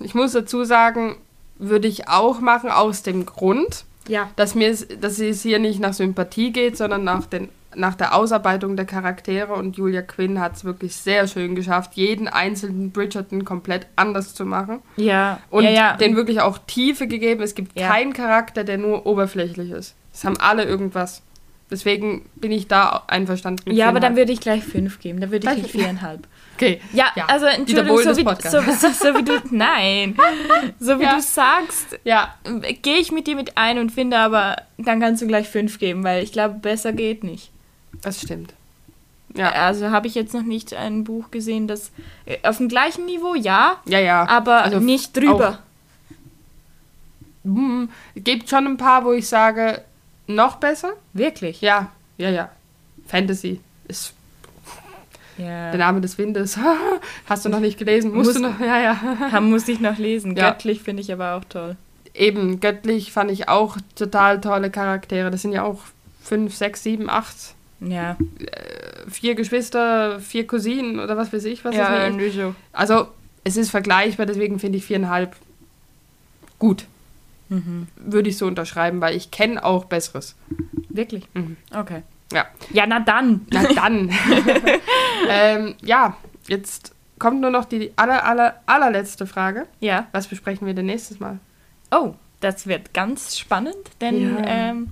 ich 0.00 0.14
muss 0.14 0.32
dazu 0.32 0.64
sagen, 0.64 1.16
würde 1.58 1.88
ich 1.88 2.08
auch 2.08 2.40
machen 2.40 2.70
aus 2.70 3.02
dem 3.02 3.26
Grund, 3.26 3.84
Ja. 4.08 4.30
Dass, 4.36 4.54
mir, 4.54 4.76
dass 5.00 5.18
es 5.18 5.42
hier 5.42 5.58
nicht 5.58 5.80
nach 5.80 5.94
Sympathie 5.94 6.52
geht, 6.52 6.76
sondern 6.76 7.04
nach, 7.04 7.26
den, 7.26 7.48
nach 7.74 7.94
der 7.94 8.14
Ausarbeitung 8.14 8.76
der 8.76 8.84
Charaktere. 8.84 9.54
Und 9.54 9.76
Julia 9.76 10.02
Quinn 10.02 10.40
hat 10.40 10.56
es 10.56 10.64
wirklich 10.64 10.94
sehr 10.94 11.26
schön 11.26 11.54
geschafft, 11.54 11.94
jeden 11.94 12.28
einzelnen 12.28 12.90
Bridgerton 12.90 13.44
komplett 13.44 13.86
anders 13.96 14.34
zu 14.34 14.44
machen. 14.44 14.82
Ja. 14.96 15.40
Und 15.50 15.64
ja, 15.64 15.70
ja. 15.70 15.96
den 15.96 16.16
wirklich 16.16 16.40
auch 16.40 16.58
Tiefe 16.66 17.06
gegeben. 17.06 17.42
Es 17.42 17.54
gibt 17.54 17.78
ja. 17.78 17.88
keinen 17.88 18.12
Charakter, 18.12 18.64
der 18.64 18.78
nur 18.78 19.06
oberflächlich 19.06 19.70
ist. 19.70 19.94
Es 20.12 20.24
haben 20.24 20.36
alle 20.38 20.64
irgendwas. 20.64 21.22
Deswegen 21.70 22.26
bin 22.36 22.52
ich 22.52 22.68
da 22.68 23.04
einverstanden. 23.06 23.70
ja, 23.72 23.88
aber 23.88 24.00
dann 24.00 24.16
würde 24.16 24.32
ich 24.32 24.40
gleich 24.40 24.62
fünf 24.62 25.00
geben. 25.00 25.20
Dann 25.20 25.30
würde 25.30 25.50
ich 25.56 25.72
viereinhalb. 25.72 26.28
Okay. 26.54 26.80
Ja, 26.92 27.06
ja. 27.16 27.26
also 27.26 27.46
Entschuldigung, 27.46 27.98
so 27.98 28.16
wie, 28.16 28.24
so, 28.48 28.60
so, 28.60 28.88
so 28.90 29.18
wie, 29.18 29.24
du, 29.24 29.40
nein, 29.50 30.16
so 30.78 30.98
wie 30.98 31.04
ja. 31.04 31.16
du 31.16 31.20
sagst, 31.20 31.98
ja. 32.04 32.34
gehe 32.82 32.98
ich 32.98 33.10
mit 33.10 33.26
dir 33.26 33.34
mit 33.34 33.56
ein 33.56 33.78
und 33.78 33.90
finde 33.90 34.18
aber, 34.18 34.56
dann 34.78 35.00
kannst 35.00 35.22
du 35.22 35.26
gleich 35.26 35.48
fünf 35.48 35.78
geben, 35.78 36.04
weil 36.04 36.22
ich 36.22 36.32
glaube, 36.32 36.54
besser 36.54 36.92
geht 36.92 37.24
nicht. 37.24 37.50
Das 38.02 38.20
stimmt. 38.20 38.54
Ja. 39.36 39.50
Also 39.50 39.90
habe 39.90 40.06
ich 40.06 40.14
jetzt 40.14 40.32
noch 40.32 40.42
nicht 40.42 40.74
ein 40.74 41.02
Buch 41.02 41.30
gesehen, 41.30 41.66
das 41.66 41.90
äh, 42.24 42.38
auf 42.44 42.58
dem 42.58 42.68
gleichen 42.68 43.06
Niveau, 43.06 43.34
ja, 43.34 43.80
ja, 43.86 43.98
ja. 43.98 44.28
aber 44.28 44.62
also 44.62 44.78
nicht 44.78 45.16
drüber. 45.16 45.58
Es 47.42 47.50
hm, 47.50 47.88
gibt 48.14 48.48
schon 48.48 48.66
ein 48.66 48.76
paar, 48.76 49.04
wo 49.04 49.12
ich 49.12 49.28
sage, 49.28 49.82
noch 50.28 50.56
besser. 50.56 50.92
Wirklich? 51.12 51.60
Ja, 51.60 51.90
ja, 52.16 52.30
ja. 52.30 52.50
Fantasy 53.06 53.60
ist 53.88 54.14
ja. 55.38 55.70
Der 55.70 55.78
Name 55.78 56.00
des 56.00 56.18
Windes. 56.18 56.58
Hast 57.26 57.44
du 57.44 57.48
noch 57.48 57.60
nicht 57.60 57.78
gelesen? 57.78 58.12
Musst 58.12 58.26
muss, 58.26 58.34
du 58.34 58.42
noch? 58.42 58.60
Ja, 58.60 58.80
ja. 58.80 59.40
Muss 59.40 59.68
ich 59.68 59.80
noch 59.80 59.98
lesen. 59.98 60.36
Ja. 60.36 60.50
Göttlich 60.50 60.82
finde 60.82 61.02
ich 61.02 61.12
aber 61.12 61.34
auch 61.34 61.44
toll. 61.44 61.76
Eben, 62.14 62.60
göttlich 62.60 63.12
fand 63.12 63.30
ich 63.30 63.48
auch 63.48 63.76
total 63.96 64.40
tolle 64.40 64.70
Charaktere. 64.70 65.30
Das 65.30 65.42
sind 65.42 65.52
ja 65.52 65.64
auch 65.64 65.80
fünf, 66.22 66.54
sechs, 66.54 66.82
sieben, 66.82 67.10
acht. 67.10 67.54
Ja. 67.80 68.16
Äh, 68.38 69.10
vier 69.10 69.34
Geschwister, 69.34 70.20
vier 70.20 70.46
Cousinen 70.46 71.00
oder 71.00 71.16
was 71.16 71.32
weiß 71.32 71.44
ich, 71.44 71.64
was 71.64 71.74
ja, 71.74 72.06
ist. 72.06 72.34
So. 72.34 72.54
Also, 72.72 73.08
es 73.42 73.56
ist 73.56 73.70
vergleichbar, 73.70 74.26
deswegen 74.26 74.58
finde 74.58 74.78
ich 74.78 74.84
viereinhalb 74.84 75.36
gut. 76.58 76.86
Mhm. 77.48 77.88
Würde 77.96 78.30
ich 78.30 78.38
so 78.38 78.46
unterschreiben, 78.46 79.00
weil 79.00 79.16
ich 79.16 79.30
kenne 79.30 79.62
auch 79.62 79.84
Besseres. 79.84 80.34
Wirklich? 80.88 81.24
Mhm. 81.34 81.56
Okay. 81.74 82.02
Ja. 82.32 82.46
Ja, 82.72 82.86
na 82.86 83.00
dann. 83.00 83.46
Na 83.50 83.62
dann. 83.64 84.10
ähm, 85.28 85.74
ja, 85.82 86.16
jetzt 86.46 86.94
kommt 87.18 87.40
nur 87.40 87.50
noch 87.50 87.64
die 87.64 87.92
aller, 87.96 88.24
aller, 88.24 88.60
allerletzte 88.66 89.26
Frage. 89.26 89.66
Ja. 89.80 90.06
Was 90.12 90.26
besprechen 90.26 90.66
wir 90.66 90.74
denn 90.74 90.86
nächstes 90.86 91.20
Mal? 91.20 91.38
Oh, 91.90 92.14
das 92.40 92.66
wird 92.66 92.92
ganz 92.92 93.38
spannend, 93.38 93.76
denn 94.00 94.36
ja. 94.36 94.44
ähm, 94.46 94.88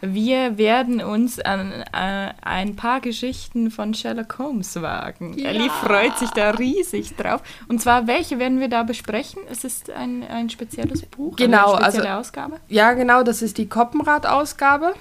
wir 0.00 0.58
werden 0.58 1.02
uns 1.02 1.40
an 1.40 1.72
äh, 1.92 2.32
ein 2.42 2.76
paar 2.76 3.00
Geschichten 3.00 3.70
von 3.70 3.94
Sherlock 3.94 4.38
Holmes 4.38 4.80
wagen. 4.80 5.36
Ja. 5.36 5.50
Ellie 5.50 5.70
freut 5.70 6.16
sich 6.18 6.30
da 6.30 6.50
riesig 6.50 7.16
drauf. 7.16 7.42
Und 7.68 7.80
zwar, 7.80 8.06
welche 8.06 8.38
werden 8.38 8.60
wir 8.60 8.68
da 8.68 8.84
besprechen? 8.84 9.42
Es 9.50 9.64
ist 9.64 9.90
ein, 9.90 10.24
ein 10.28 10.50
spezielles 10.50 11.02
Buch, 11.02 11.36
genau, 11.36 11.72
eine 11.72 11.84
spezielle 11.84 12.10
also, 12.10 12.20
Ausgabe? 12.20 12.56
Ja, 12.68 12.92
genau, 12.92 13.22
das 13.22 13.42
ist 13.42 13.58
die 13.58 13.68
Koppenrad-Ausgabe 13.68 14.94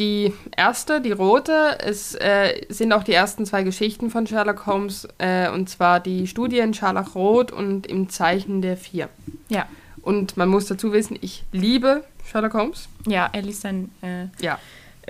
die 0.00 0.32
erste, 0.56 1.00
die 1.00 1.12
rote, 1.12 1.78
es 1.78 2.14
äh, 2.14 2.62
sind 2.70 2.92
auch 2.92 3.04
die 3.04 3.12
ersten 3.12 3.44
zwei 3.44 3.62
Geschichten 3.62 4.10
von 4.10 4.26
Sherlock 4.26 4.66
Holmes, 4.66 5.06
äh, 5.18 5.50
und 5.50 5.68
zwar 5.68 6.00
die 6.00 6.26
Studie 6.26 6.58
in 6.58 6.74
Scharlachrot 6.74 7.52
und 7.52 7.86
im 7.86 8.08
Zeichen 8.08 8.62
der 8.62 8.76
Vier. 8.76 9.10
Ja. 9.48 9.68
Und 10.02 10.38
man 10.38 10.48
muss 10.48 10.66
dazu 10.66 10.92
wissen, 10.92 11.18
ich 11.20 11.44
liebe 11.52 12.04
Sherlock 12.24 12.54
Holmes. 12.54 12.88
Ja, 13.06 13.28
er 13.30 13.46
ist 13.46 13.64
ein 13.66 13.90
äh, 14.00 14.26
ja. 14.42 14.58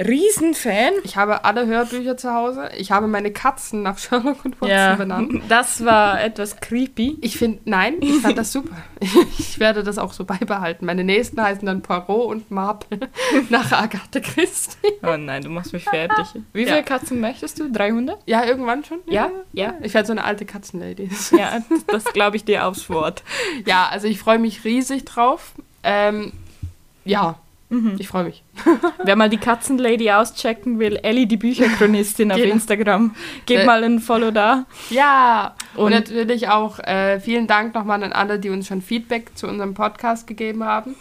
Riesenfan. 0.01 0.95
Ich 1.05 1.17
habe 1.17 1.45
alle 1.45 1.67
Hörbücher 1.67 2.17
zu 2.17 2.33
Hause. 2.33 2.71
Ich 2.77 2.91
habe 2.91 3.07
meine 3.07 3.31
Katzen 3.33 3.83
nach 3.83 3.99
Sherlock 3.99 4.45
und 4.45 4.61
Watson 4.61 4.69
ja, 4.71 4.95
benannt. 4.95 5.43
Das 5.49 5.85
war 5.85 6.23
etwas 6.23 6.57
creepy. 6.57 7.19
Ich 7.21 7.37
finde, 7.37 7.61
nein, 7.67 7.97
ich 8.01 8.21
fand 8.21 8.39
das 8.39 8.53
super. 8.53 8.77
Ich 9.39 9.59
werde 9.59 9.83
das 9.83 9.99
auch 9.99 10.13
so 10.13 10.25
beibehalten. 10.25 10.85
Meine 10.87 11.05
nächsten 11.05 11.41
heißen 11.41 11.65
dann 11.65 11.83
Poirot 11.83 12.29
und 12.29 12.51
Marple 12.51 12.99
nach 13.49 13.73
Agatha 13.73 14.21
Christie. 14.21 14.77
Oh 15.03 15.17
nein, 15.17 15.43
du 15.43 15.49
machst 15.49 15.73
mich 15.73 15.85
fertig. 15.85 16.27
Wie 16.53 16.65
viele 16.65 16.77
ja. 16.77 16.83
Katzen 16.83 17.21
möchtest 17.21 17.59
du? 17.59 17.71
300? 17.71 18.19
Ja, 18.27 18.45
irgendwann 18.45 18.85
schon. 18.85 18.99
Ja, 19.07 19.31
ja. 19.53 19.75
Ich 19.83 19.95
werde 19.95 20.07
so 20.07 20.13
eine 20.13 20.25
alte 20.25 20.45
Katzenlady. 20.45 21.11
Ja, 21.37 21.61
das 21.87 22.05
glaube 22.05 22.37
ich 22.37 22.45
dir 22.45 22.67
aufs 22.67 22.91
Wort. 22.91 23.23
Ja, 23.65 23.89
also 23.89 24.07
ich 24.07 24.19
freue 24.19 24.39
mich 24.39 24.65
riesig 24.65 25.05
drauf. 25.05 25.53
Ähm, 25.83 26.33
ja, 27.05 27.37
Mhm. 27.71 27.95
Ich 27.99 28.09
freue 28.09 28.25
mich. 28.25 28.43
Wer 29.05 29.17
mal 29.17 29.31
die 29.31 29.39
Katzenlady 29.39 30.11
auschecken 30.11 30.79
will, 30.79 30.97
Ellie, 30.97 31.27
die 31.27 31.37
Bücherchronistin 31.37 32.33
auf 32.33 32.39
genau. 32.39 32.53
Instagram. 32.53 33.15
Gebt 33.47 33.63
äh, 33.63 33.67
mal 33.67 33.83
ein 33.83 34.01
Follow 34.01 34.33
da. 34.33 34.67
Ja, 34.91 35.55
und, 35.75 35.85
und 35.85 35.93
natürlich 35.93 36.49
auch 36.49 36.81
äh, 36.81 37.21
vielen 37.21 37.47
Dank 37.47 37.75
nochmal 37.75 38.03
an 38.03 38.13
alle, 38.13 38.39
die 38.39 38.51
uns 38.51 38.67
schon 38.67 38.83
Feedback 38.83 39.37
zu 39.37 39.47
unserem 39.47 39.75
Podcast 39.75 40.27
gegeben 40.27 40.65
haben. 40.65 40.97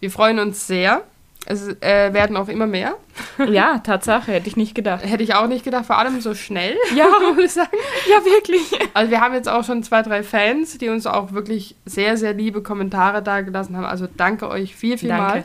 Wir 0.00 0.10
freuen 0.10 0.38
uns 0.38 0.66
sehr. 0.66 1.02
Es 1.44 1.66
äh, 1.80 2.12
werden 2.12 2.36
auch 2.36 2.48
immer 2.48 2.68
mehr. 2.68 2.94
Ja, 3.50 3.78
Tatsache, 3.84 4.30
hätte 4.30 4.46
ich 4.46 4.56
nicht 4.56 4.76
gedacht. 4.76 5.04
Hätte 5.04 5.24
ich 5.24 5.34
auch 5.34 5.48
nicht 5.48 5.64
gedacht, 5.64 5.86
vor 5.86 5.98
allem 5.98 6.20
so 6.20 6.34
schnell. 6.34 6.76
Ja, 6.94 7.06
muss 7.34 7.44
ich 7.44 7.52
sagen. 7.52 7.76
Ja, 8.08 8.24
wirklich. 8.24 8.62
Also 8.94 9.10
wir 9.10 9.20
haben 9.20 9.34
jetzt 9.34 9.48
auch 9.48 9.64
schon 9.64 9.82
zwei, 9.82 10.02
drei 10.02 10.22
Fans, 10.22 10.78
die 10.78 10.88
uns 10.88 11.04
auch 11.04 11.32
wirklich 11.32 11.74
sehr, 11.84 12.16
sehr 12.16 12.32
liebe 12.32 12.62
Kommentare 12.62 13.22
dagelassen 13.22 13.76
haben. 13.76 13.86
Also 13.86 14.06
danke 14.16 14.48
euch 14.48 14.76
viel, 14.76 14.98
viel 14.98 15.08
danke. 15.08 15.24
mal. 15.24 15.44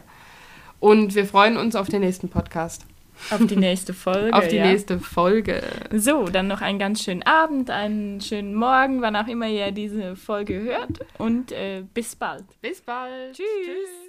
Und 0.79 1.15
wir 1.15 1.25
freuen 1.25 1.57
uns 1.57 1.75
auf 1.75 1.87
den 1.87 2.01
nächsten 2.01 2.29
Podcast. 2.29 2.85
Auf 3.31 3.45
die 3.47 3.55
nächste 3.55 3.93
Folge. 3.93 4.33
auf 4.33 4.47
die 4.47 4.57
ja. 4.57 4.67
nächste 4.67 4.99
Folge. 4.99 5.63
So, 5.91 6.25
dann 6.25 6.47
noch 6.47 6.61
einen 6.61 6.77
ganz 6.77 7.03
schönen 7.03 7.23
Abend, 7.23 7.69
einen 7.71 8.21
schönen 8.21 8.53
Morgen, 8.53 9.01
wann 9.01 9.15
auch 9.15 9.27
immer 9.27 9.47
ihr 9.47 9.71
diese 9.71 10.15
Folge 10.15 10.61
hört. 10.61 10.99
Und 11.17 11.51
äh, 11.51 11.83
bis 11.93 12.15
bald. 12.15 12.45
Bis 12.61 12.81
bald. 12.81 13.35
Tschüss. 13.35 13.45
Tschüss. 13.65 14.06